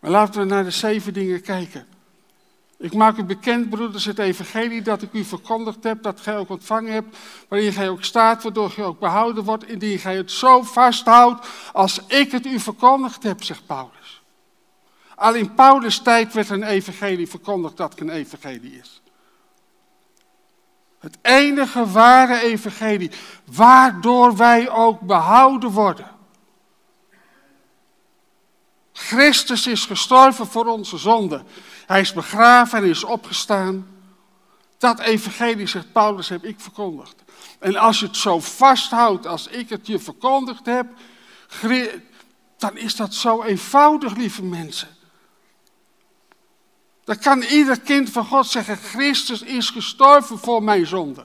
Maar 0.00 0.10
laten 0.10 0.40
we 0.40 0.46
naar 0.46 0.64
de 0.64 0.70
zeven 0.70 1.12
dingen 1.12 1.42
kijken. 1.42 1.86
Ik 2.80 2.94
maak 2.94 3.16
u 3.16 3.24
bekend, 3.24 3.70
broeders, 3.70 4.04
het 4.04 4.18
evangelie 4.18 4.82
dat 4.82 5.02
ik 5.02 5.12
u 5.12 5.24
verkondigd 5.24 5.84
heb, 5.84 6.02
dat 6.02 6.20
gij 6.20 6.36
ook 6.36 6.48
ontvangen 6.48 6.92
hebt, 6.92 7.16
waarin 7.48 7.72
gij 7.72 7.88
ook 7.88 8.04
staat, 8.04 8.42
waardoor 8.42 8.70
gij 8.70 8.84
ook 8.84 8.98
behouden 8.98 9.44
wordt, 9.44 9.68
indien 9.68 9.98
gij 9.98 10.16
het 10.16 10.30
zo 10.30 10.62
vasthoudt 10.62 11.46
als 11.72 12.00
ik 12.06 12.32
het 12.32 12.46
u 12.46 12.60
verkondigd 12.60 13.22
heb, 13.22 13.42
zegt 13.42 13.66
Paulus. 13.66 14.22
Al 15.14 15.34
in 15.34 15.54
Paulus' 15.54 15.98
tijd 15.98 16.32
werd 16.32 16.48
een 16.48 16.62
evangelie 16.62 17.28
verkondigd 17.28 17.76
dat 17.76 18.00
een 18.00 18.10
evangelie 18.10 18.78
is. 18.78 19.02
Het 20.98 21.18
enige 21.22 21.86
ware 21.86 22.40
evangelie, 22.40 23.10
waardoor 23.44 24.36
wij 24.36 24.70
ook 24.70 25.00
behouden 25.00 25.70
worden. 25.70 26.06
Christus 28.92 29.66
is 29.66 29.84
gestorven 29.84 30.46
voor 30.46 30.66
onze 30.66 30.98
zonden. 30.98 31.46
Hij 31.90 32.00
is 32.00 32.12
begraven 32.12 32.78
en 32.78 32.84
is 32.84 33.04
opgestaan. 33.04 33.86
Dat 34.78 35.00
evangelie, 35.00 35.66
zegt 35.66 35.92
Paulus, 35.92 36.28
heb 36.28 36.44
ik 36.44 36.60
verkondigd. 36.60 37.14
En 37.58 37.76
als 37.76 38.00
je 38.00 38.06
het 38.06 38.16
zo 38.16 38.40
vasthoudt 38.40 39.26
als 39.26 39.46
ik 39.46 39.68
het 39.68 39.86
je 39.86 39.98
verkondigd 39.98 40.66
heb, 40.66 40.86
dan 42.58 42.76
is 42.76 42.96
dat 42.96 43.14
zo 43.14 43.42
eenvoudig, 43.42 44.16
lieve 44.16 44.42
mensen. 44.42 44.88
Dan 47.04 47.18
kan 47.18 47.42
ieder 47.42 47.80
kind 47.80 48.10
van 48.10 48.26
God 48.26 48.46
zeggen, 48.46 48.76
Christus 48.76 49.42
is 49.42 49.70
gestorven 49.70 50.38
voor 50.38 50.62
mijn 50.62 50.86
zonde. 50.86 51.24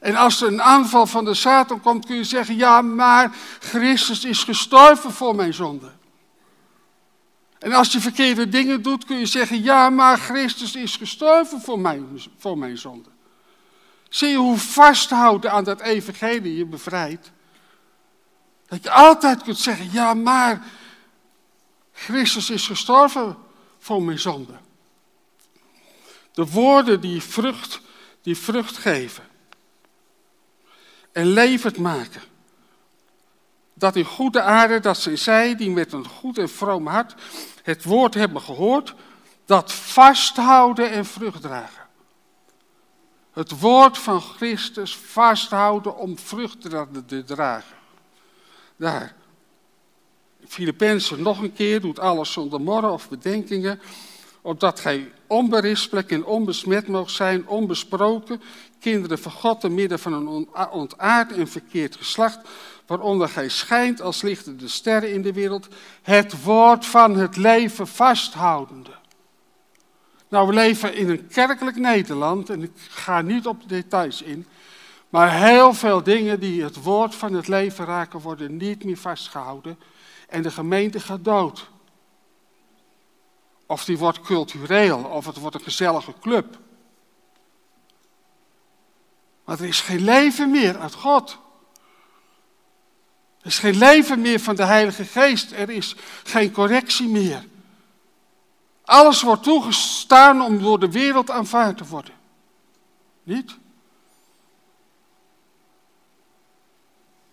En 0.00 0.16
als 0.16 0.42
er 0.42 0.48
een 0.48 0.62
aanval 0.62 1.06
van 1.06 1.24
de 1.24 1.34
Satan 1.34 1.80
komt, 1.80 2.06
kun 2.06 2.16
je 2.16 2.24
zeggen, 2.24 2.56
ja, 2.56 2.82
maar 2.82 3.36
Christus 3.58 4.24
is 4.24 4.44
gestorven 4.44 5.12
voor 5.12 5.34
mijn 5.34 5.54
zonde. 5.54 5.92
En 7.62 7.72
als 7.72 7.92
je 7.92 8.00
verkeerde 8.00 8.48
dingen 8.48 8.82
doet, 8.82 9.04
kun 9.04 9.18
je 9.18 9.26
zeggen, 9.26 9.62
ja, 9.62 9.90
maar 9.90 10.18
Christus 10.18 10.74
is 10.74 10.96
gestorven 10.96 11.60
voor 11.60 11.78
mijn, 11.78 12.22
voor 12.38 12.58
mijn 12.58 12.78
zonde. 12.78 13.08
Zie 14.08 14.28
je 14.28 14.36
hoe 14.36 14.58
vasthouden 14.58 15.52
aan 15.52 15.64
dat 15.64 15.80
evangelie 15.80 16.56
je 16.56 16.66
bevrijdt? 16.66 17.30
Dat 18.66 18.82
je 18.82 18.90
altijd 18.90 19.42
kunt 19.42 19.58
zeggen, 19.58 19.92
ja, 19.92 20.14
maar 20.14 20.64
Christus 21.92 22.50
is 22.50 22.66
gestorven 22.66 23.36
voor 23.78 24.02
mijn 24.02 24.18
zonde. 24.18 24.54
De 26.32 26.46
woorden 26.46 27.00
die 27.00 27.22
vrucht, 27.22 27.80
die 28.22 28.36
vrucht 28.36 28.76
geven. 28.76 29.24
En 31.12 31.26
levend 31.26 31.76
maken. 31.76 32.22
Dat 33.82 33.96
in 33.96 34.04
goede 34.04 34.40
aarde, 34.40 34.80
dat 34.80 34.98
zijn 34.98 35.18
zij 35.18 35.56
die 35.56 35.70
met 35.70 35.92
een 35.92 36.06
goed 36.06 36.38
en 36.38 36.48
vroom 36.48 36.86
hart 36.86 37.14
het 37.62 37.84
woord 37.84 38.14
hebben 38.14 38.42
gehoord, 38.42 38.94
dat 39.44 39.72
vasthouden 39.72 40.90
en 40.90 41.04
vrucht 41.04 41.42
dragen. 41.42 41.86
Het 43.32 43.60
woord 43.60 43.98
van 43.98 44.20
Christus 44.20 44.96
vasthouden 44.96 45.96
om 45.96 46.18
vrucht 46.18 46.60
te 46.60 47.22
dragen. 47.26 47.76
Daar. 48.76 49.14
Filippenzen 50.46 51.22
nog 51.22 51.42
een 51.42 51.52
keer, 51.52 51.80
doet 51.80 51.98
alles 51.98 52.32
zonder 52.32 52.60
morren 52.60 52.92
of 52.92 53.08
bedenkingen, 53.08 53.80
opdat 54.42 54.80
gij 54.80 55.12
onberispelijk 55.26 56.10
en 56.10 56.24
onbesmet 56.24 56.88
moogt 56.88 57.14
zijn, 57.14 57.48
onbesproken, 57.48 58.42
kinderen 58.80 59.18
van 59.18 59.32
God, 59.32 59.60
te 59.60 59.68
midden 59.68 59.98
van 59.98 60.12
een 60.12 60.48
ontaard 60.70 61.32
en 61.32 61.48
verkeerd 61.48 61.96
geslacht, 61.96 62.38
waaronder 62.86 63.28
gij 63.28 63.48
schijnt 63.48 64.00
als 64.00 64.22
lichten 64.22 64.58
de 64.58 64.68
sterren 64.68 65.12
in 65.12 65.22
de 65.22 65.32
wereld, 65.32 65.68
het 66.02 66.42
woord 66.42 66.86
van 66.86 67.16
het 67.16 67.36
leven 67.36 67.86
vasthoudende. 67.86 68.90
Nou, 70.28 70.46
we 70.46 70.52
leven 70.52 70.94
in 70.94 71.10
een 71.10 71.26
kerkelijk 71.26 71.76
Nederland 71.76 72.50
en 72.50 72.62
ik 72.62 72.72
ga 72.88 73.20
niet 73.20 73.46
op 73.46 73.60
de 73.60 73.66
details 73.66 74.22
in, 74.22 74.46
maar 75.08 75.32
heel 75.32 75.74
veel 75.74 76.02
dingen 76.02 76.40
die 76.40 76.62
het 76.62 76.82
woord 76.82 77.14
van 77.14 77.32
het 77.32 77.48
leven 77.48 77.84
raken 77.84 78.20
worden 78.20 78.56
niet 78.56 78.84
meer 78.84 78.96
vastgehouden 78.96 79.78
en 80.28 80.42
de 80.42 80.50
gemeente 80.50 81.00
gaat 81.00 81.24
dood. 81.24 81.70
Of 83.66 83.84
die 83.84 83.98
wordt 83.98 84.20
cultureel, 84.20 84.98
of 84.98 85.26
het 85.26 85.36
wordt 85.36 85.54
een 85.56 85.62
gezellige 85.62 86.14
club. 86.20 86.58
Maar 89.44 89.60
er 89.60 89.66
is 89.66 89.80
geen 89.80 90.04
leven 90.04 90.50
meer 90.50 90.78
uit 90.78 90.94
God. 90.94 91.38
Er 93.42 93.48
is 93.48 93.58
geen 93.58 93.78
leven 93.78 94.20
meer 94.20 94.40
van 94.40 94.56
de 94.56 94.64
Heilige 94.64 95.04
Geest. 95.04 95.52
Er 95.52 95.70
is 95.70 95.96
geen 96.24 96.52
correctie 96.52 97.08
meer. 97.08 97.46
Alles 98.84 99.22
wordt 99.22 99.42
toegestaan 99.42 100.42
om 100.42 100.62
door 100.62 100.78
de 100.78 100.90
wereld 100.90 101.30
aanvaard 101.30 101.76
te 101.76 101.84
worden. 101.84 102.14
Niet? 103.22 103.56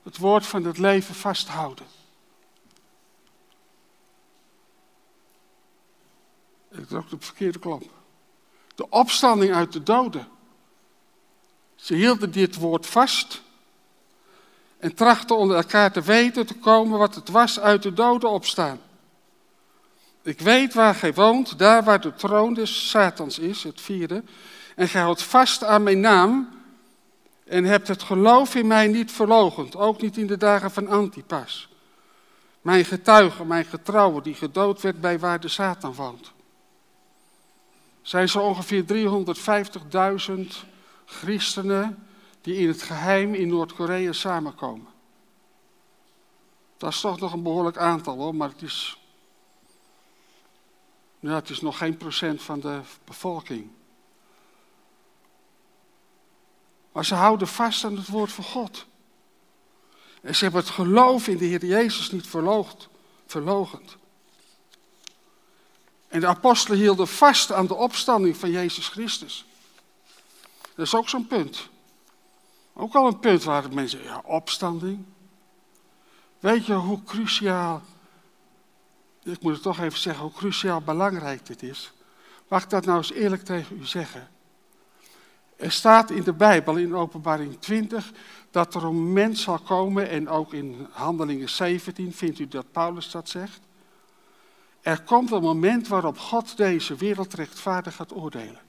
Het 0.04 0.18
woord 0.18 0.46
van 0.46 0.64
het 0.64 0.78
leven 0.78 1.16
vasthouden. 1.16 1.86
Ik 6.72 6.88
druk 6.88 7.10
de 7.10 7.18
verkeerde 7.20 7.60
klap. 7.60 7.84
De 8.76 8.90
opstanding 8.90 9.54
uit 9.54 9.74
de 9.74 9.84
doden. 9.84 10.28
Ze 11.76 11.96
hielden 11.96 12.32
dit 12.32 12.56
woord 12.56 12.86
vast 12.88 13.42
en 14.80 14.94
trachten 14.94 15.38
onder 15.38 15.58
elkaar 15.58 15.92
te 15.92 16.02
weten 16.02 16.46
te 16.46 16.56
komen 16.56 17.00
wat 17.00 17.16
het 17.16 17.30
was 17.30 17.60
uit 17.60 17.84
de 17.84 17.94
doden 17.94 18.30
opstaan. 18.30 18.80
Ik 20.22 20.40
weet 20.40 20.74
waar 20.74 20.96
gij 20.96 21.14
woont, 21.14 21.60
daar 21.60 21.84
waar 21.84 22.02
de 22.02 22.14
troon 22.14 22.54
des 22.54 22.90
Satans 22.90 23.40
is, 23.40 23.64
het 23.64 23.82
vierde, 23.82 24.24
en 24.76 24.88
gij 24.88 25.02
houdt 25.02 25.24
vast 25.24 25.64
aan 25.64 25.84
mijn 25.84 26.00
naam 26.00 26.50
en 27.46 27.64
hebt 27.64 27.88
het 27.88 28.04
geloof 28.04 28.56
in 28.56 28.68
mij 28.68 28.88
niet 28.88 29.12
verlogend, 29.12 29.76
ook 29.76 30.02
niet 30.02 30.18
in 30.18 30.28
de 30.28 30.38
dagen 30.38 30.72
van 30.72 30.88
Antipas. 30.88 31.70
Mijn 32.62 32.86
getuige, 32.86 33.46
mijn 33.46 33.66
getrouwe, 33.66 34.22
die 34.22 34.36
gedood 34.36 34.82
werd 34.82 35.02
bij 35.02 35.20
waar 35.20 35.40
de 35.40 35.48
Satan 35.48 35.94
woont. 35.94 36.32
Zijn 38.02 38.30
zo 38.30 38.40
ongeveer 38.40 38.84
350.000 40.34 40.40
christenen 41.06 42.08
die 42.50 42.58
in 42.58 42.68
het 42.68 42.82
geheim 42.82 43.34
in 43.34 43.48
Noord-Korea 43.48 44.12
samenkomen. 44.12 44.88
Dat 46.78 46.92
is 46.92 47.00
toch 47.00 47.20
nog 47.20 47.34
een 47.34 47.44
behoorlijk 47.44 47.78
aantal 47.78 48.18
hoor, 48.18 48.36
maar 48.36 48.50
het 48.50 48.62
is, 48.62 49.00
ja, 51.20 51.34
het 51.34 51.50
is 51.50 51.62
nog 51.62 51.78
geen 51.78 51.98
procent 51.98 52.42
van 52.42 52.60
de 52.60 52.82
bevolking. 53.04 53.70
Maar 56.92 57.06
ze 57.06 57.16
houden 57.16 57.48
vast 57.48 57.84
aan 57.84 57.96
het 57.96 58.08
woord 58.08 58.32
van 58.32 58.44
God. 58.44 58.86
En 60.22 60.36
ze 60.36 60.44
hebben 60.44 60.62
het 60.62 60.70
geloof 60.70 61.28
in 61.28 61.38
de 61.38 61.46
Heer 61.46 61.66
Jezus 61.66 62.12
niet 62.12 62.28
verlogend. 63.26 63.98
En 66.08 66.20
de 66.20 66.28
apostelen 66.28 66.80
hielden 66.80 67.08
vast 67.08 67.52
aan 67.52 67.68
de 67.68 67.76
opstanding 67.76 68.38
van 68.38 68.52
Jezus 68.52 68.88
Christus. 68.88 69.46
Dat 70.76 70.86
is 70.86 70.96
ook 70.96 71.10
zo'n 71.10 71.28
punt. 71.28 71.70
Ook 72.80 72.96
al 72.96 73.08
een 73.08 73.20
punt 73.20 73.44
waar 73.44 73.74
mensen, 73.74 74.04
ja, 74.04 74.22
opstanding. 74.26 75.06
Weet 76.40 76.66
je 76.66 76.74
hoe 76.74 77.04
cruciaal, 77.04 77.82
ik 79.24 79.42
moet 79.42 79.54
het 79.54 79.62
toch 79.62 79.80
even 79.80 80.00
zeggen, 80.00 80.24
hoe 80.24 80.34
cruciaal 80.34 80.82
belangrijk 80.82 81.46
dit 81.46 81.64
is? 81.64 81.92
Mag 82.48 82.64
ik 82.64 82.70
dat 82.70 82.86
nou 82.86 82.98
eens 82.98 83.12
eerlijk 83.12 83.44
tegen 83.44 83.80
u 83.80 83.86
zeggen? 83.86 84.30
Er 85.56 85.72
staat 85.72 86.10
in 86.10 86.24
de 86.24 86.34
Bijbel, 86.34 86.76
in 86.76 86.96
openbaring 86.96 87.60
20, 87.60 88.12
dat 88.52 88.76
er 88.76 88.84
een 88.84 88.96
moment 88.96 89.38
zal 89.38 89.60
komen, 89.60 90.10
en 90.10 90.30
ook 90.30 90.54
in 90.54 90.88
Handelingen 90.92 91.50
17 91.50 92.14
vindt 92.14 92.40
u 92.40 92.48
dat 92.48 92.72
Paulus 92.72 93.12
dat 93.12 93.30
zegt. 93.30 93.60
Er 94.82 95.02
komt 95.02 95.32
een 95.32 95.42
moment 95.42 95.88
waarop 95.88 96.18
God 96.18 96.58
deze 96.58 96.96
wereld 96.96 97.34
rechtvaardig 97.34 97.96
gaat 97.96 98.14
oordelen. 98.14 98.62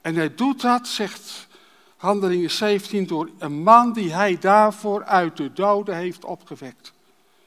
En 0.00 0.14
hij 0.14 0.34
doet 0.34 0.60
dat, 0.60 0.88
zegt 0.88 1.48
Handelingen 1.96 2.50
17, 2.50 3.06
door 3.06 3.30
een 3.38 3.62
man 3.62 3.92
die 3.92 4.12
hij 4.12 4.38
daarvoor 4.38 5.04
uit 5.04 5.36
de 5.36 5.52
doden 5.52 5.96
heeft 5.96 6.24
opgewekt. 6.24 6.92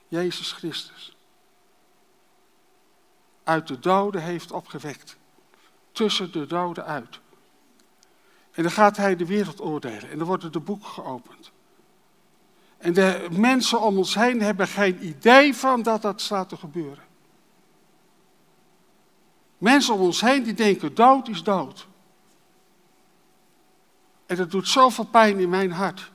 Jezus 0.07 0.51
Christus. 0.51 1.17
Uit 3.43 3.67
de 3.67 3.79
doden 3.79 4.21
heeft 4.21 4.51
opgewekt. 4.51 5.17
Tussen 5.91 6.31
de 6.31 6.45
doden 6.45 6.85
uit. 6.85 7.19
En 8.51 8.63
dan 8.63 8.71
gaat 8.71 8.97
hij 8.97 9.15
de 9.15 9.25
wereld 9.25 9.61
oordelen 9.61 10.09
en 10.09 10.17
dan 10.17 10.27
worden 10.27 10.51
de 10.51 10.59
boeken 10.59 10.89
geopend. 10.89 11.51
En 12.77 12.93
de 12.93 13.27
mensen 13.31 13.81
om 13.81 13.97
ons 13.97 14.15
heen 14.15 14.41
hebben 14.41 14.67
geen 14.67 15.05
idee 15.05 15.55
van 15.55 15.81
dat 15.81 16.01
dat 16.01 16.21
staat 16.21 16.49
te 16.49 16.57
gebeuren. 16.57 17.03
Mensen 19.57 19.93
om 19.93 20.01
ons 20.01 20.21
heen 20.21 20.43
die 20.43 20.53
denken 20.53 20.95
dood 20.95 21.27
is 21.27 21.43
dood. 21.43 21.87
En 24.29 24.35
dat 24.35 24.51
doet 24.51 24.67
zoveel 24.67 25.05
pijn 25.05 25.39
in 25.39 25.49
mijn 25.49 25.71
hart. 25.71 26.11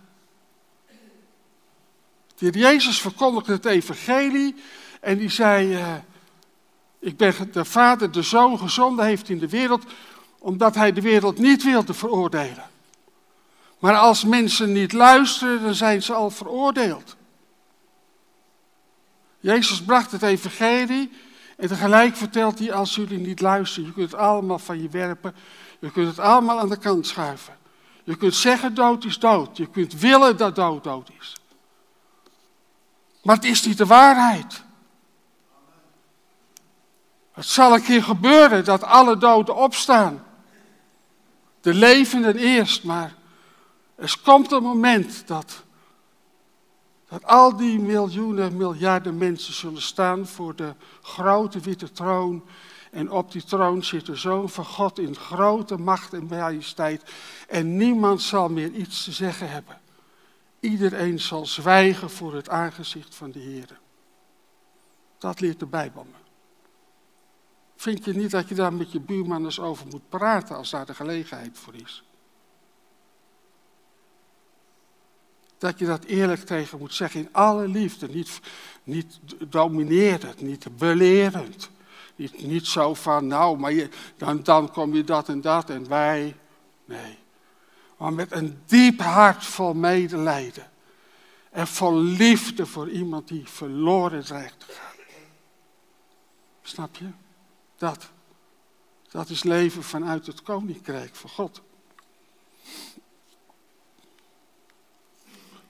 De 2.35 2.51
Jezus 2.51 3.01
verkondigde 3.01 3.53
het 3.53 3.65
evangelie 3.65 4.55
en 5.01 5.19
die 5.19 5.29
zei, 5.29 5.75
uh, 5.75 5.95
ik 6.99 7.17
ben 7.17 7.35
de 7.53 7.65
Vader, 7.65 8.11
de 8.11 8.23
Zoon 8.23 8.59
gezonden 8.59 9.05
heeft 9.05 9.29
in 9.29 9.39
de 9.39 9.49
wereld, 9.49 9.85
omdat 10.39 10.75
hij 10.75 10.93
de 10.93 11.01
wereld 11.01 11.39
niet 11.39 11.62
wilde 11.65 11.95
veroordelen. 11.95 12.65
Maar 13.79 13.97
als 13.97 14.25
mensen 14.25 14.73
niet 14.73 14.93
luisteren, 14.93 15.62
dan 15.62 15.75
zijn 15.75 16.03
ze 16.03 16.12
al 16.12 16.31
veroordeeld. 16.31 17.17
Jezus 19.41 19.83
bracht 19.83 20.11
het 20.11 20.23
evangelie 20.23 21.11
en 21.57 21.69
tegelijk 21.69 22.17
vertelt 22.17 22.59
hij, 22.59 22.73
als 22.73 22.95
jullie 22.95 23.19
niet 23.19 23.41
luisteren, 23.41 23.89
je 23.89 23.95
kunt 23.95 24.11
het 24.11 24.21
allemaal 24.21 24.59
van 24.59 24.83
je 24.83 24.89
werpen, 24.89 25.35
je 25.79 25.91
kunt 25.91 26.07
het 26.07 26.19
allemaal 26.19 26.61
aan 26.61 26.69
de 26.69 26.79
kant 26.79 27.07
schuiven. 27.07 27.62
Je 28.05 28.17
kunt 28.17 28.35
zeggen 28.35 28.75
dood 28.75 29.05
is 29.05 29.19
dood, 29.19 29.57
je 29.57 29.67
kunt 29.67 29.95
willen 29.95 30.37
dat 30.37 30.55
dood 30.55 30.85
dood 30.85 31.11
is. 31.21 31.37
Maar 33.23 33.37
het 33.37 33.45
is 33.45 33.67
niet 33.67 33.79
de 33.79 33.87
waarheid. 33.87 34.63
Het 37.33 37.47
zal 37.47 37.75
een 37.75 37.83
keer 37.83 38.03
gebeuren 38.03 38.65
dat 38.65 38.83
alle 38.83 39.17
doden 39.17 39.57
opstaan. 39.57 40.25
De 41.61 41.75
levenden 41.75 42.37
eerst, 42.37 42.85
maar 42.85 43.15
er 43.95 44.19
komt 44.23 44.53
een 44.53 44.63
moment 44.63 45.27
dat, 45.27 45.63
dat 47.09 47.25
al 47.25 47.57
die 47.57 47.79
miljoenen, 47.79 48.57
miljarden 48.57 49.19
mensen 49.19 49.55
zullen 49.55 49.83
staan 49.83 50.27
voor 50.27 50.57
de 50.57 50.75
grote 51.03 51.61
witte 51.61 51.93
troon. 51.93 52.45
En 52.95 53.11
op 53.11 53.32
die 53.32 53.45
troon 53.45 53.84
zit 53.84 54.07
de 54.07 54.16
Zoon 54.16 54.49
van 54.49 54.64
God 54.64 54.99
in 54.99 55.16
grote 55.16 55.76
macht 55.76 56.12
en 56.12 56.26
majesteit. 56.26 57.03
En 57.49 57.76
niemand 57.76 58.22
zal 58.22 58.49
meer 58.49 58.70
iets 58.70 59.05
te 59.05 59.12
zeggen 59.12 59.51
hebben. 59.51 59.80
Iedereen 60.61 61.20
zal 61.20 61.47
zwijgen 61.47 62.11
voor 62.11 62.34
het 62.34 62.49
aangezicht 62.49 63.14
van 63.14 63.30
de 63.30 63.38
Heer. 63.38 63.78
Dat 65.18 65.40
leert 65.40 65.59
de 65.59 65.66
Bijbel 65.66 66.05
me. 66.05 66.18
Vind 67.76 68.05
je 68.05 68.12
niet 68.12 68.30
dat 68.30 68.49
je 68.49 68.55
daar 68.55 68.72
met 68.72 68.92
je 68.92 69.01
buurman 69.01 69.45
eens 69.45 69.61
over 69.61 69.86
moet 69.86 70.09
praten 70.09 70.57
als 70.57 70.70
daar 70.70 70.86
de 70.86 70.95
gelegenheid 70.95 71.59
voor 71.59 71.74
is? 71.74 72.05
Dat 75.59 75.78
je 75.78 75.86
dat 75.86 76.05
eerlijk 76.05 76.45
tegen 76.45 76.78
moet 76.78 76.95
zeggen 76.95 77.20
in 77.20 77.28
alle 77.32 77.68
liefde. 77.68 78.09
Niet, 78.09 78.40
niet 78.84 79.18
dominerend, 79.49 80.40
niet 80.40 80.76
belerend. 80.76 81.72
Niet, 82.17 82.43
niet 82.43 82.67
zo 82.67 82.95
van, 82.95 83.27
nou, 83.27 83.59
maar 83.59 83.89
dan, 84.17 84.43
dan 84.43 84.71
kom 84.71 84.95
je 84.95 85.05
dat 85.05 85.29
en 85.29 85.41
dat 85.41 85.71
en 85.71 85.89
wij. 85.89 86.37
Nee. 86.85 87.19
Maar 87.97 88.12
met 88.12 88.33
een 88.33 88.62
diep 88.67 89.01
hart 89.01 89.45
vol 89.45 89.75
medelijden. 89.75 90.71
En 91.51 91.67
vol 91.67 92.01
liefde 92.01 92.67
voor 92.67 92.91
iemand 92.91 93.29
die 93.29 93.49
verloren 93.49 94.25
dreigt 94.25 94.61
te 94.61 94.67
gaan. 94.69 94.95
Snap 96.62 96.97
je? 96.97 97.09
Dat. 97.77 98.11
Dat 99.11 99.29
is 99.29 99.43
leven 99.43 99.83
vanuit 99.83 100.27
het 100.27 100.43
koninkrijk 100.43 101.15
van 101.15 101.31
God. 101.31 101.62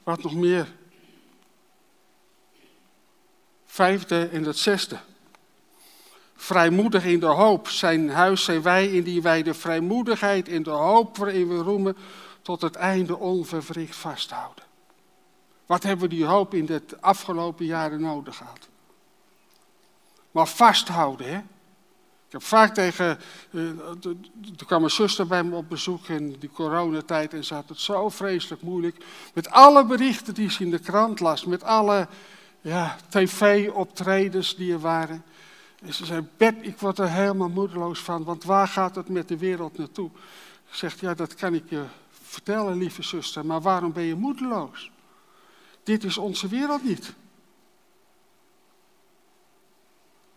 Wat 0.03 0.23
nog 0.23 0.35
meer? 0.35 0.73
Vijfde 3.65 4.29
en 4.29 4.45
het 4.45 4.59
zesde. 4.59 4.99
Vrijmoedig 6.45 7.05
in 7.05 7.21
de 7.21 7.27
hoop. 7.27 7.69
Zijn 7.69 8.11
huis 8.11 8.45
zijn 8.45 8.63
wij, 8.63 8.91
indien 8.91 9.23
wij 9.23 9.43
de 9.43 9.55
vrijmoedigheid 9.55 10.49
in 10.49 10.63
de 10.63 10.71
hoop 10.71 11.17
waarin 11.17 11.49
we 11.49 11.57
roemen, 11.57 11.97
tot 12.43 12.61
het 12.61 12.75
einde 12.75 13.19
onverwricht 13.19 13.97
vasthouden. 13.97 14.65
Wat 15.67 15.83
hebben 15.83 16.09
we 16.09 16.15
die 16.15 16.25
hoop 16.25 16.55
in 16.55 16.67
de 16.67 16.83
afgelopen 17.01 17.65
jaren 17.65 18.01
nodig 18.01 18.37
gehad? 18.37 18.69
Maar 20.31 20.47
vasthouden, 20.47 21.27
hè? 21.27 21.37
Ik 22.27 22.33
heb 22.33 22.43
vaak 22.43 22.75
tegen, 22.75 23.19
uh, 23.51 23.69
er 24.59 24.67
kwam 24.67 24.85
een 24.85 24.91
zuster 24.91 25.27
bij 25.27 25.45
me 25.45 25.57
op 25.57 25.69
bezoek 25.69 26.09
in 26.09 26.37
die 26.39 26.51
coronatijd 26.51 27.33
en 27.33 27.45
ze 27.45 27.55
had 27.55 27.69
het 27.69 27.81
zo 27.81 28.09
vreselijk 28.09 28.63
moeilijk. 28.63 29.05
Met 29.35 29.51
alle 29.51 29.85
berichten 29.85 30.35
die 30.35 30.51
ze 30.51 30.63
in 30.63 30.71
de 30.71 30.79
krant 30.79 31.21
las, 31.21 31.45
met 31.45 31.63
alle 31.63 32.09
ja, 32.61 32.97
tv-optredens 33.09 34.57
die 34.57 34.73
er 34.73 34.81
waren. 34.81 35.25
En 35.85 35.95
ze 35.95 36.05
zei, 36.05 36.29
Bert, 36.37 36.67
ik 36.67 36.79
word 36.79 36.99
er 36.99 37.11
helemaal 37.11 37.49
moedeloos 37.49 38.01
van, 38.01 38.25
want 38.25 38.45
waar 38.45 38.69
gaat 38.69 38.95
het 38.95 39.09
met 39.09 39.29
de 39.29 39.39
wereld 39.39 39.79
naartoe? 39.79 40.11
Ik 40.69 40.75
zeg, 40.75 41.01
ja, 41.01 41.15
dat 41.15 41.35
kan 41.35 41.55
ik 41.55 41.71
je 41.71 41.85
vertellen, 42.11 42.77
lieve 42.77 43.03
zuster, 43.03 43.47
maar 43.47 43.61
waarom 43.61 43.93
ben 43.93 44.03
je 44.03 44.15
moedeloos? 44.15 44.91
Dit 45.83 46.05
is 46.05 46.19
onze 46.19 46.49
wereld 46.49 46.85
niet. 46.85 47.15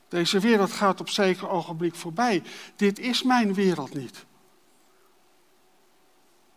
Deze 0.08 0.40
wereld 0.40 0.72
gaat 0.72 1.00
op 1.00 1.10
zeker 1.10 1.50
ogenblik 1.50 1.96
voorbij. 1.96 2.44
Dit 2.76 3.00
is 3.00 3.24
mijn 3.24 3.54
wereld 3.54 3.94
niet. 3.94 4.26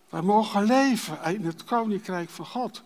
Wij 0.08 0.22
mogen 0.22 0.64
leven 0.64 1.34
in 1.34 1.44
het 1.44 1.64
koninkrijk 1.64 2.30
van 2.30 2.46
God. 2.46 2.82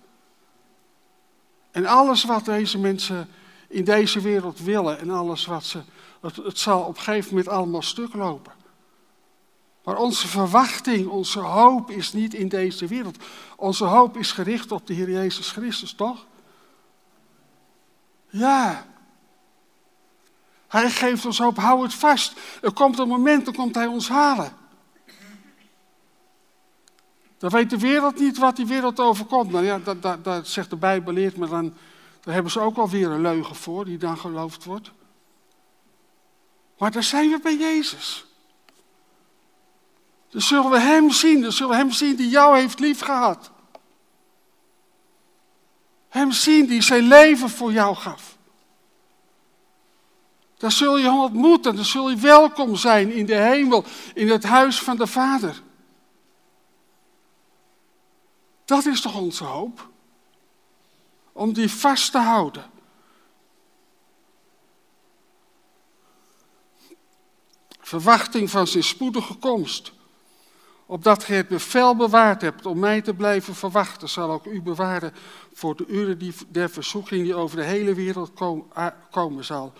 En 1.71 1.87
alles 1.87 2.25
wat 2.25 2.45
deze 2.45 2.79
mensen 2.79 3.29
in 3.69 3.85
deze 3.85 4.21
wereld 4.21 4.61
willen 4.61 4.99
en 4.99 5.11
alles 5.11 5.47
wat 5.47 5.65
ze. 5.65 5.83
Het, 6.21 6.59
zal 6.59 6.81
op 6.81 6.97
een 6.97 7.03
gegeven 7.03 7.31
moment 7.31 7.49
allemaal 7.49 7.83
stuk 7.83 8.15
lopen. 8.15 8.53
Maar 9.85 9.97
onze 9.97 10.29
verwachting, 10.29 11.09
onze 11.09 11.39
hoop 11.39 11.91
is 11.91 12.13
niet 12.13 12.35
in 12.35 12.49
deze 12.49 12.87
wereld. 12.87 13.17
Onze 13.57 13.85
hoop 13.85 14.17
is 14.17 14.33
gericht 14.33 14.73
op 14.73 14.87
de 14.87 14.95
Heer 14.95 15.11
Jezus 15.11 15.51
Christus, 15.51 15.93
toch? 15.93 16.27
Ja. 18.29 18.87
Hij 20.69 20.91
geeft 20.91 21.27
ons 21.27 21.39
hoop, 21.39 21.57
hou 21.57 21.83
het 21.83 21.95
vast. 21.95 22.33
Er 22.63 22.73
komt 22.73 22.99
een 22.99 23.09
moment, 23.09 23.45
dan 23.45 23.55
komt 23.55 23.75
hij 23.75 23.87
ons 23.87 24.09
halen. 24.09 24.53
Dan 27.39 27.51
weet 27.51 27.71
de 27.71 27.79
wereld 27.79 28.19
niet 28.19 28.39
wat 28.39 28.57
die 28.57 28.67
wereld 28.67 29.01
overkomt. 29.01 29.51
Nou 29.51 29.65
ja, 29.65 29.79
dat, 29.79 30.03
dat, 30.03 30.25
dat 30.25 30.49
zegt 30.49 30.71
de 30.71 30.77
Bijbel 30.77 31.13
leert, 31.13 31.37
maar 31.37 31.49
dan, 31.49 31.75
daar 32.25 32.35
hebben 32.35 32.53
ze 32.53 32.61
ook 32.61 32.77
alweer 32.77 33.11
een 33.11 33.21
leugen 33.21 33.57
voor, 33.57 33.85
die 33.85 33.99
dan 33.99 34.19
geloofd 34.19 34.65
wordt. 34.65 34.91
Maar 36.79 36.91
daar 36.91 37.03
zijn 37.03 37.31
we 37.31 37.39
bij 37.43 37.57
Jezus. 37.57 38.27
Dan 40.29 40.41
zullen 40.41 40.71
we 40.71 40.79
Hem 40.79 41.11
zien, 41.11 41.43
dan 41.43 41.53
zullen 41.53 41.71
we 41.71 41.77
Hem 41.77 41.91
zien 41.91 42.17
die 42.17 42.29
jou 42.29 42.59
heeft 42.59 42.79
liefgehad. 42.79 43.51
Hem 46.09 46.33
zien 46.33 46.67
die 46.67 46.83
zijn 46.83 47.03
leven 47.03 47.51
voor 47.51 47.73
jou 47.73 47.97
gaf. 47.97 48.37
Dan 50.57 50.71
zul 50.71 50.97
je 50.97 51.05
hem 51.05 51.19
ontmoeten, 51.19 51.77
dan 51.77 51.85
zul 51.85 52.11
je 52.11 52.17
welkom 52.17 52.77
zijn 52.77 53.13
in 53.13 53.27
de 53.27 53.35
hemel, 53.35 53.85
in 54.15 54.31
het 54.31 54.45
huis 54.45 54.81
van 54.81 54.97
de 54.97 55.07
Vader. 55.07 55.63
Dat 58.65 58.87
is 58.87 59.01
toch 59.01 59.17
onze 59.17 59.45
hoop? 59.45 59.93
Om 61.35 61.53
die 61.53 61.71
vast 61.71 62.13
te 62.13 62.19
houden. 62.19 62.71
Verwachting 67.81 68.51
van 68.51 68.67
zijn 68.67 68.85
spoedige 68.85 69.35
komst. 69.35 69.93
Opdat 70.87 71.25
gij 71.25 71.37
het 71.37 71.49
bevel 71.49 71.97
bewaard 71.97 72.41
hebt 72.41 72.67
om 72.67 72.79
mij 72.79 73.01
te 73.01 73.15
blijven 73.15 73.55
verwachten, 73.55 74.09
zal 74.09 74.31
ook 74.31 74.47
u 74.47 74.63
bewaren 74.63 75.13
voor 75.53 75.77
de 75.77 75.87
uren 75.87 76.19
die, 76.19 76.35
der 76.49 76.71
verzoeking 76.71 77.23
die 77.23 77.35
over 77.35 77.57
de 77.57 77.65
hele 77.65 77.95
wereld 77.95 78.33
komen 79.11 79.45
zal 79.45 79.73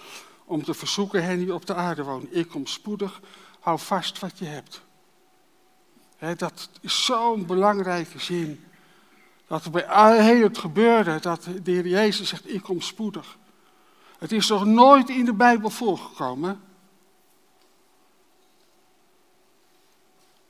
om 0.45 0.65
te 0.65 0.75
verzoeken 0.75 1.25
hen 1.25 1.39
die 1.39 1.55
op 1.55 1.67
de 1.67 1.75
aarde 1.75 2.03
wonen. 2.05 2.37
Ik 2.37 2.49
kom 2.49 2.67
spoedig, 2.67 3.21
hou 3.61 3.79
vast 3.79 4.19
wat 4.19 4.39
je 4.39 4.45
hebt. 4.45 4.83
dat 6.37 6.69
is 6.81 7.05
zo'n 7.05 7.47
belangrijke 7.47 8.19
zin. 8.19 8.65
Dat 9.47 9.71
bij 9.71 10.23
heel 10.23 10.43
het 10.43 10.59
gebeurde, 10.59 11.21
dat 11.21 11.49
de 11.63 11.71
Heer 11.71 11.87
Jezus 11.87 12.29
zegt, 12.29 12.55
ik 12.55 12.63
kom 12.63 12.81
spoedig. 12.81 13.37
Het 14.19 14.33
is 14.33 14.49
nog 14.49 14.65
nooit 14.65 15.09
in 15.09 15.25
de 15.25 15.35
Bijbel 15.35 15.71
voorgekomen 15.71 16.61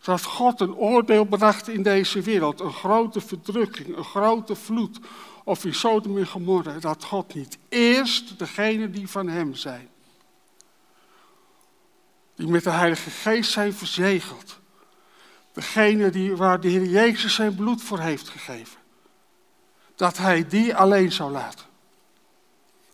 dat 0.05 0.22
God 0.22 0.61
een 0.61 0.74
oordeel 0.74 1.24
bracht 1.24 1.68
in 1.68 1.82
deze 1.82 2.20
wereld, 2.20 2.61
een 2.61 2.72
grote 2.72 3.20
verdrukking, 3.20 3.97
een 3.97 4.05
grote 4.05 4.55
vloed, 4.55 4.99
of 5.45 5.64
in 5.64 5.74
Sodom 5.74 6.18
en 6.18 6.26
Gomorra, 6.26 6.78
dat 6.78 7.05
God 7.05 7.34
niet 7.34 7.59
eerst 7.68 8.38
degene 8.38 8.90
die 8.90 9.09
van 9.09 9.28
hem 9.28 9.55
zijn, 9.55 9.88
die 12.34 12.47
met 12.47 12.64
de 12.64 12.70
Heilige 12.70 13.11
Geest 13.11 13.51
zijn 13.51 13.72
verzegeld, 13.72 14.59
degene 15.53 16.11
die, 16.11 16.36
waar 16.36 16.61
de 16.61 16.68
Heer 16.68 16.86
Jezus 16.86 17.34
zijn 17.34 17.55
bloed 17.55 17.82
voor 17.82 18.01
heeft 18.01 18.28
gegeven, 18.28 18.78
dat 20.05 20.18
hij 20.18 20.46
die 20.48 20.76
alleen 20.76 21.12
zou 21.12 21.30
laten. 21.30 21.64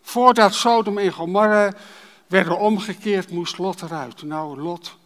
Voordat 0.03 0.55
Sodom 0.55 0.99
en 0.99 1.13
Gomorra 1.13 1.73
werden 2.27 2.59
omgekeerd, 2.59 3.31
moest 3.31 3.59
Lot 3.59 3.83
eruit. 3.83 4.23
Nou, 4.23 4.61
Lot. 4.61 4.97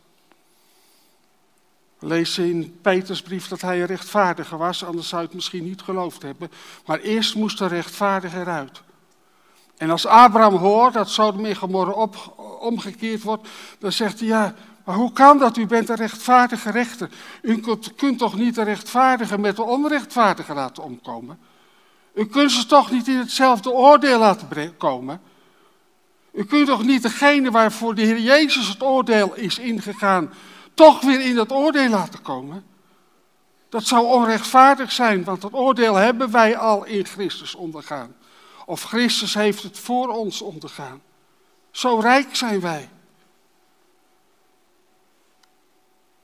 Lees 1.98 2.38
in 2.38 2.78
Peters 2.82 3.22
brief 3.22 3.48
dat 3.48 3.61
hij 3.61 3.80
een 3.80 3.86
rechtvaardige 3.86 4.57
was, 4.57 4.84
anders 4.84 5.09
zou 5.09 5.20
je 5.20 5.26
het 5.26 5.36
misschien 5.36 5.64
niet 5.64 5.82
geloofd 5.82 6.22
hebben. 6.22 6.50
Maar 6.86 6.98
eerst 6.98 7.34
moest 7.34 7.59
de 7.59 7.66
rechtvaardige 7.66 8.40
eruit. 8.40 8.82
En 9.76 9.90
als 9.90 10.07
Abraham 10.07 10.57
hoort 10.57 10.94
dat 10.94 11.09
Sodom 11.09 11.44
en 11.44 11.57
Gomorra 11.57 11.92
op, 11.92 12.34
omgekeerd 12.61 13.22
wordt, 13.22 13.48
dan 13.78 13.92
zegt 13.92 14.18
hij, 14.18 14.28
ja, 14.28 14.55
maar 14.84 14.96
hoe 14.96 15.12
kan 15.12 15.38
dat? 15.38 15.57
U 15.57 15.66
bent 15.66 15.88
een 15.88 15.96
rechtvaardige 15.96 16.70
rechter. 16.70 17.11
U 17.42 17.61
kunt, 17.61 17.94
kunt 17.94 18.18
toch 18.18 18.36
niet 18.36 18.55
de 18.55 18.62
rechtvaardige 18.62 19.38
met 19.38 19.57
de 19.57 19.62
onrechtvaardige 19.62 20.55
laten 20.55 20.82
omkomen? 20.82 21.38
U 22.14 22.26
kunt 22.26 22.52
ze 22.52 22.66
toch 22.66 22.90
niet 22.90 23.08
in 23.08 23.18
hetzelfde 23.18 23.70
oordeel 23.70 24.18
laten 24.18 24.76
komen? 24.76 25.20
U 26.32 26.44
kunt 26.44 26.66
toch 26.66 26.84
niet 26.84 27.02
degene 27.02 27.50
waarvoor 27.50 27.94
de 27.94 28.02
Heer 28.02 28.18
Jezus 28.18 28.68
het 28.68 28.82
oordeel 28.82 29.34
is 29.34 29.58
ingegaan, 29.58 30.32
toch 30.74 31.00
weer 31.00 31.20
in 31.20 31.34
dat 31.34 31.52
oordeel 31.52 31.88
laten 31.88 32.22
komen? 32.22 32.64
Dat 33.68 33.84
zou 33.84 34.06
onrechtvaardig 34.06 34.92
zijn, 34.92 35.24
want 35.24 35.40
dat 35.40 35.52
oordeel 35.52 35.94
hebben 35.94 36.30
wij 36.30 36.56
al 36.56 36.84
in 36.84 37.06
Christus 37.06 37.54
ondergaan. 37.54 38.16
Of 38.66 38.82
Christus 38.82 39.34
heeft 39.34 39.62
het 39.62 39.78
voor 39.78 40.08
ons 40.08 40.42
ondergaan. 40.42 41.02
Zo 41.70 41.98
rijk 41.98 42.36
zijn 42.36 42.60
wij. 42.60 42.88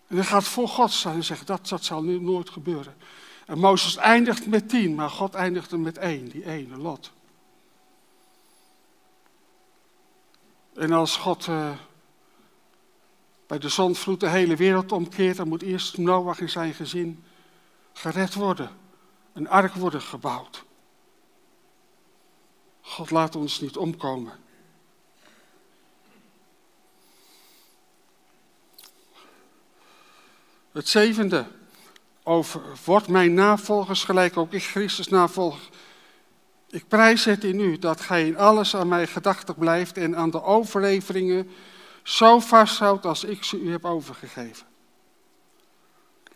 En 0.07 0.17
hij 0.17 0.25
gaat 0.25 0.45
voor 0.45 0.69
God 0.69 0.91
staan 0.91 1.15
en 1.15 1.25
zegt, 1.25 1.47
dat, 1.47 1.69
dat 1.69 1.85
zal 1.85 2.03
nu 2.03 2.21
nooit 2.21 2.51
gebeuren. 2.51 2.95
En 3.51 3.59
Mozes 3.59 3.97
eindigt 3.97 4.47
met 4.47 4.69
tien, 4.69 4.95
maar 4.95 5.11
God 5.11 5.35
eindigde 5.35 5.79
met 5.79 5.99
één, 5.99 6.29
die 6.29 6.47
ene, 6.47 6.77
Lot. 6.77 7.13
En 10.75 10.93
als 10.93 11.17
God 11.17 11.47
uh, 11.47 11.71
bij 13.47 13.59
de 13.59 13.69
zondvloed 13.69 14.21
de 14.21 14.29
hele 14.29 14.57
wereld 14.57 14.93
omkeert, 14.93 15.37
dan 15.37 15.49
moet 15.49 15.63
eerst 15.63 15.99
Noach 15.99 16.41
en 16.41 16.51
zijn 16.51 16.75
gezin 16.75 17.25
gered 17.93 18.35
worden. 18.35 18.71
Een 19.33 19.49
ark 19.49 19.75
worden 19.75 20.03
gebouwd. 20.03 20.65
God 22.81 23.11
laat 23.11 23.37
ons 23.37 23.61
niet 23.61 23.77
omkomen. 23.77 24.39
Het 30.73 30.89
zevende 30.89 31.59
over, 32.23 32.61
word 32.85 33.09
mijn 33.09 33.35
navolgers 33.35 34.05
gelijk 34.05 34.37
ook 34.37 34.53
ik 34.53 34.63
Christus 34.63 35.09
navolg. 35.09 35.59
Ik 36.69 36.89
prijs 36.89 37.25
het 37.25 37.45
in 37.45 37.61
u 37.61 37.79
dat 37.79 38.01
gij 38.01 38.27
in 38.27 38.37
alles 38.37 38.77
aan 38.77 38.89
mij 38.89 39.07
gedachtig 39.07 39.59
blijft 39.59 39.97
en 39.97 40.17
aan 40.17 40.31
de 40.31 40.43
overleveringen 40.43 41.51
zo 42.03 42.41
vasthoudt 42.41 43.07
als 43.07 43.25
ik 43.25 43.45
ze 43.45 43.61
u 43.61 43.71
heb 43.71 43.85
overgegeven. 43.85 44.67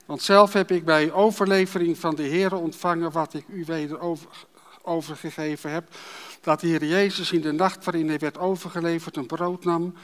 Want 0.07 0.23
zelf 0.23 0.53
heb 0.53 0.71
ik 0.71 0.85
bij 0.85 1.13
overlevering 1.13 1.99
van 1.99 2.15
de 2.15 2.23
Heer 2.23 2.55
ontvangen 2.55 3.13
wat 3.13 3.35
ik 3.35 3.45
u 3.49 3.65
weder 3.65 4.01
over, 4.01 4.29
overgegeven 4.83 5.71
heb. 5.71 5.89
Dat 6.41 6.61
de 6.61 6.67
Heer 6.67 6.85
Jezus 6.85 7.33
in 7.33 7.41
de 7.41 7.53
nacht 7.53 7.85
waarin 7.85 8.09
hij 8.09 8.19
werd 8.19 8.39
overgeleverd 8.39 9.17
een 9.17 9.27
brood 9.27 9.65
nam, 9.65 9.95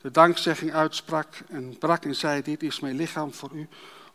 de 0.00 0.10
dankzegging 0.10 0.72
uitsprak 0.72 1.28
en 1.48 1.78
brak 1.78 2.04
en 2.04 2.14
zei, 2.14 2.42
dit 2.42 2.62
is 2.62 2.80
mijn 2.80 2.96
lichaam 2.96 3.32
voor 3.32 3.50
u 3.52 3.68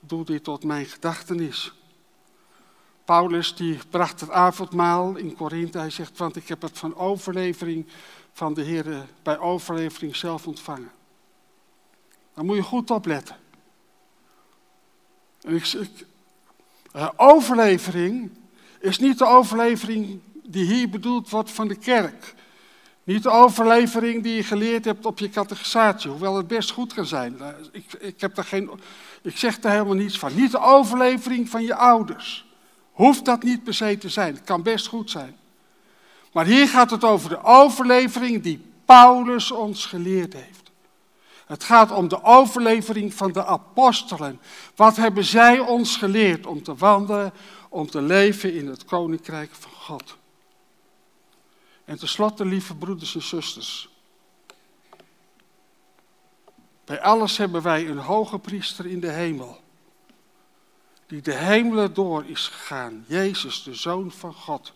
doe 0.08 0.26
dit 0.26 0.44
tot 0.44 0.64
mijn 0.64 0.86
gedachtenis. 0.86 1.74
Paulus 3.06 3.56
die 3.56 3.80
bracht 3.90 4.20
het 4.20 4.30
avondmaal 4.30 5.16
in 5.16 5.36
Korinthe. 5.36 5.78
Hij 5.78 5.90
zegt, 5.90 6.18
want 6.18 6.36
ik 6.36 6.48
heb 6.48 6.62
het 6.62 6.78
van 6.78 6.96
overlevering 6.96 7.88
van 8.34 8.54
de 8.54 8.62
Heer 8.62 9.08
bij 9.24 9.40
overlevering 9.40 10.16
zelf 10.16 10.48
ontvangen. 10.48 10.92
Dan 12.34 12.46
moet 12.46 12.56
je 12.56 12.62
goed 12.62 12.92
opletten. 12.92 13.36
En 15.42 15.56
ik, 15.56 15.74
uh, 16.96 17.10
overlevering 17.16 18.32
is 18.80 19.00
niet 19.00 19.18
de 19.18 19.26
overlevering 19.26 20.20
die 20.44 20.66
hier 20.66 20.90
bedoeld 20.90 21.30
wordt 21.30 21.52
van 21.52 21.68
de 21.68 21.76
kerk. 21.76 22.34
Niet 23.04 23.24
de 23.24 23.30
overlevering 23.30 24.24
die 24.24 24.36
je 24.36 24.44
geleerd 24.44 24.86
hebt 24.86 25.06
op 25.06 25.20
je 25.20 25.30
catechisatie, 25.30 26.10
hoewel 26.10 26.38
het 26.38 26.48
best 26.48 26.72
goed 26.72 26.94
kan 26.94 27.06
zijn. 27.06 27.38
Ik, 27.72 27.94
ik, 27.94 28.22
heb 28.22 28.36
daar 28.36 28.46
geen, 28.46 28.70
ik 29.24 29.38
zeg 29.38 29.60
daar 29.60 29.72
helemaal 29.72 29.94
niets 29.94 30.20
van. 30.20 30.36
Niet 30.36 30.52
de 30.52 30.60
overlevering 30.60 31.50
van 31.50 31.64
je 31.64 31.76
ouders. 31.76 32.46
Hoeft 32.92 33.26
dat 33.26 33.44
niet 33.44 33.64
per 33.64 33.74
se 33.74 33.98
te 33.98 34.10
zijn. 34.10 34.34
Het 34.34 34.44
kan 34.44 34.64
best 34.64 34.88
goed 34.88 35.10
zijn. 35.12 35.38
Maar 36.32 36.46
hier 36.46 36.68
gaat 36.68 36.92
het 36.92 37.04
over 37.04 37.30
de 37.30 37.44
overlevering 37.44 38.44
die 38.44 38.66
Paulus 38.86 39.52
ons 39.52 39.86
geleerd 39.86 40.34
heeft. 40.34 40.72
Het 41.46 41.64
gaat 41.64 41.92
om 41.92 42.08
de 42.08 42.24
overlevering 42.24 43.14
van 43.14 43.32
de 43.32 43.46
apostelen. 43.46 44.40
Wat 44.76 44.96
hebben 44.96 45.24
zij 45.24 45.60
ons 45.60 45.98
geleerd 45.98 46.46
om 46.46 46.64
te 46.64 46.76
wandelen, 46.76 47.34
om 47.70 47.90
te 47.90 48.02
leven 48.02 48.54
in 48.54 48.68
het 48.68 48.86
koninkrijk 48.86 49.52
van 49.54 49.72
God? 49.72 50.18
En 51.86 52.00
tenslotte, 52.00 52.46
lieve 52.46 52.76
broeders 52.76 53.16
en 53.16 53.22
zusters. 53.22 53.90
Bij 56.86 57.02
alles 57.02 57.38
hebben 57.38 57.62
wij 57.62 57.88
een 57.88 57.98
hoge 57.98 58.40
priester 58.40 58.86
in 58.86 59.00
de 59.00 59.12
hemel. 59.12 59.62
Die 61.06 61.22
de 61.22 61.34
hemelen 61.34 61.94
door 61.94 62.26
is 62.26 62.48
gegaan. 62.48 63.06
Jezus, 63.08 63.64
de 63.64 63.76
Zoon 63.76 64.12
van 64.12 64.34
God. 64.34 64.74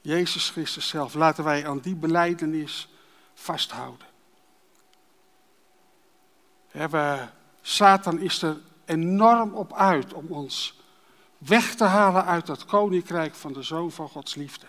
Jezus 0.00 0.50
Christus 0.50 0.88
zelf. 0.88 1.14
Laten 1.14 1.44
wij 1.44 1.66
aan 1.66 1.78
die 1.78 1.94
beleidenis 1.94 2.88
vasthouden. 3.34 4.06
Satan 7.62 8.18
is 8.18 8.42
er 8.42 8.60
enorm 8.84 9.54
op 9.54 9.72
uit 9.72 10.12
om 10.12 10.26
ons 10.28 10.80
weg 11.38 11.74
te 11.74 11.84
halen 11.84 12.24
uit 12.24 12.46
dat 12.46 12.64
koninkrijk 12.64 13.34
van 13.34 13.52
de 13.52 13.62
Zoon 13.62 13.92
van 13.92 14.08
Gods 14.08 14.34
liefde. 14.34 14.66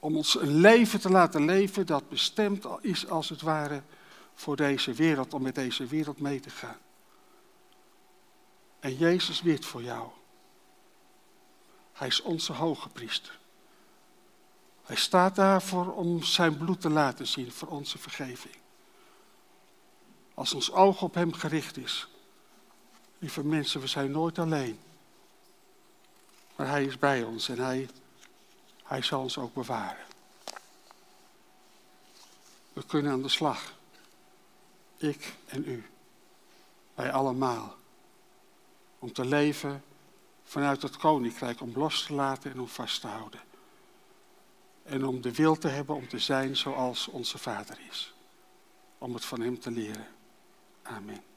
Om 0.00 0.16
ons 0.16 0.40
een 0.40 0.60
leven 0.60 1.00
te 1.00 1.10
laten 1.10 1.44
leven 1.44 1.86
dat 1.86 2.08
bestemd 2.08 2.66
is 2.80 3.08
als 3.08 3.28
het 3.28 3.42
ware 3.42 3.82
voor 4.34 4.56
deze 4.56 4.92
wereld, 4.92 5.34
om 5.34 5.42
met 5.42 5.54
deze 5.54 5.86
wereld 5.86 6.20
mee 6.20 6.40
te 6.40 6.50
gaan. 6.50 6.78
En 8.80 8.96
Jezus 8.96 9.42
weet 9.42 9.64
voor 9.64 9.82
jou. 9.82 10.08
Hij 11.92 12.06
is 12.08 12.22
onze 12.22 12.52
hoge 12.52 12.88
priester. 12.88 13.38
Hij 14.82 14.96
staat 14.96 15.34
daarvoor 15.34 15.94
om 15.94 16.22
zijn 16.22 16.56
bloed 16.56 16.80
te 16.80 16.90
laten 16.90 17.26
zien 17.26 17.52
voor 17.52 17.68
onze 17.68 17.98
vergeving. 17.98 18.54
Als 20.34 20.54
ons 20.54 20.72
oog 20.72 21.02
op 21.02 21.14
hem 21.14 21.32
gericht 21.32 21.76
is. 21.76 22.08
Lieve 23.18 23.44
mensen, 23.44 23.80
we 23.80 23.86
zijn 23.86 24.10
nooit 24.10 24.38
alleen. 24.38 24.78
Maar 26.56 26.68
hij 26.68 26.84
is 26.84 26.98
bij 26.98 27.22
ons 27.22 27.48
en 27.48 27.58
hij, 27.58 27.88
hij 28.88 29.02
zal 29.02 29.20
ons 29.20 29.38
ook 29.38 29.54
bewaren. 29.54 30.06
We 32.72 32.84
kunnen 32.86 33.12
aan 33.12 33.22
de 33.22 33.28
slag. 33.28 33.72
Ik 34.96 35.34
en 35.46 35.68
u. 35.68 35.90
Wij 36.94 37.12
allemaal. 37.12 37.76
Om 38.98 39.12
te 39.12 39.24
leven 39.24 39.84
vanuit 40.44 40.82
het 40.82 40.96
koninkrijk, 40.96 41.60
om 41.60 41.72
los 41.74 42.02
te 42.02 42.14
laten 42.14 42.50
en 42.50 42.60
om 42.60 42.68
vast 42.68 43.00
te 43.00 43.06
houden. 43.06 43.40
En 44.82 45.06
om 45.06 45.20
de 45.20 45.34
wil 45.34 45.58
te 45.58 45.68
hebben 45.68 45.94
om 45.94 46.08
te 46.08 46.18
zijn 46.18 46.56
zoals 46.56 47.08
onze 47.08 47.38
Vader 47.38 47.80
is. 47.88 48.14
Om 48.98 49.14
het 49.14 49.24
van 49.24 49.40
Hem 49.40 49.60
te 49.60 49.70
leren. 49.70 50.08
Amen. 50.82 51.27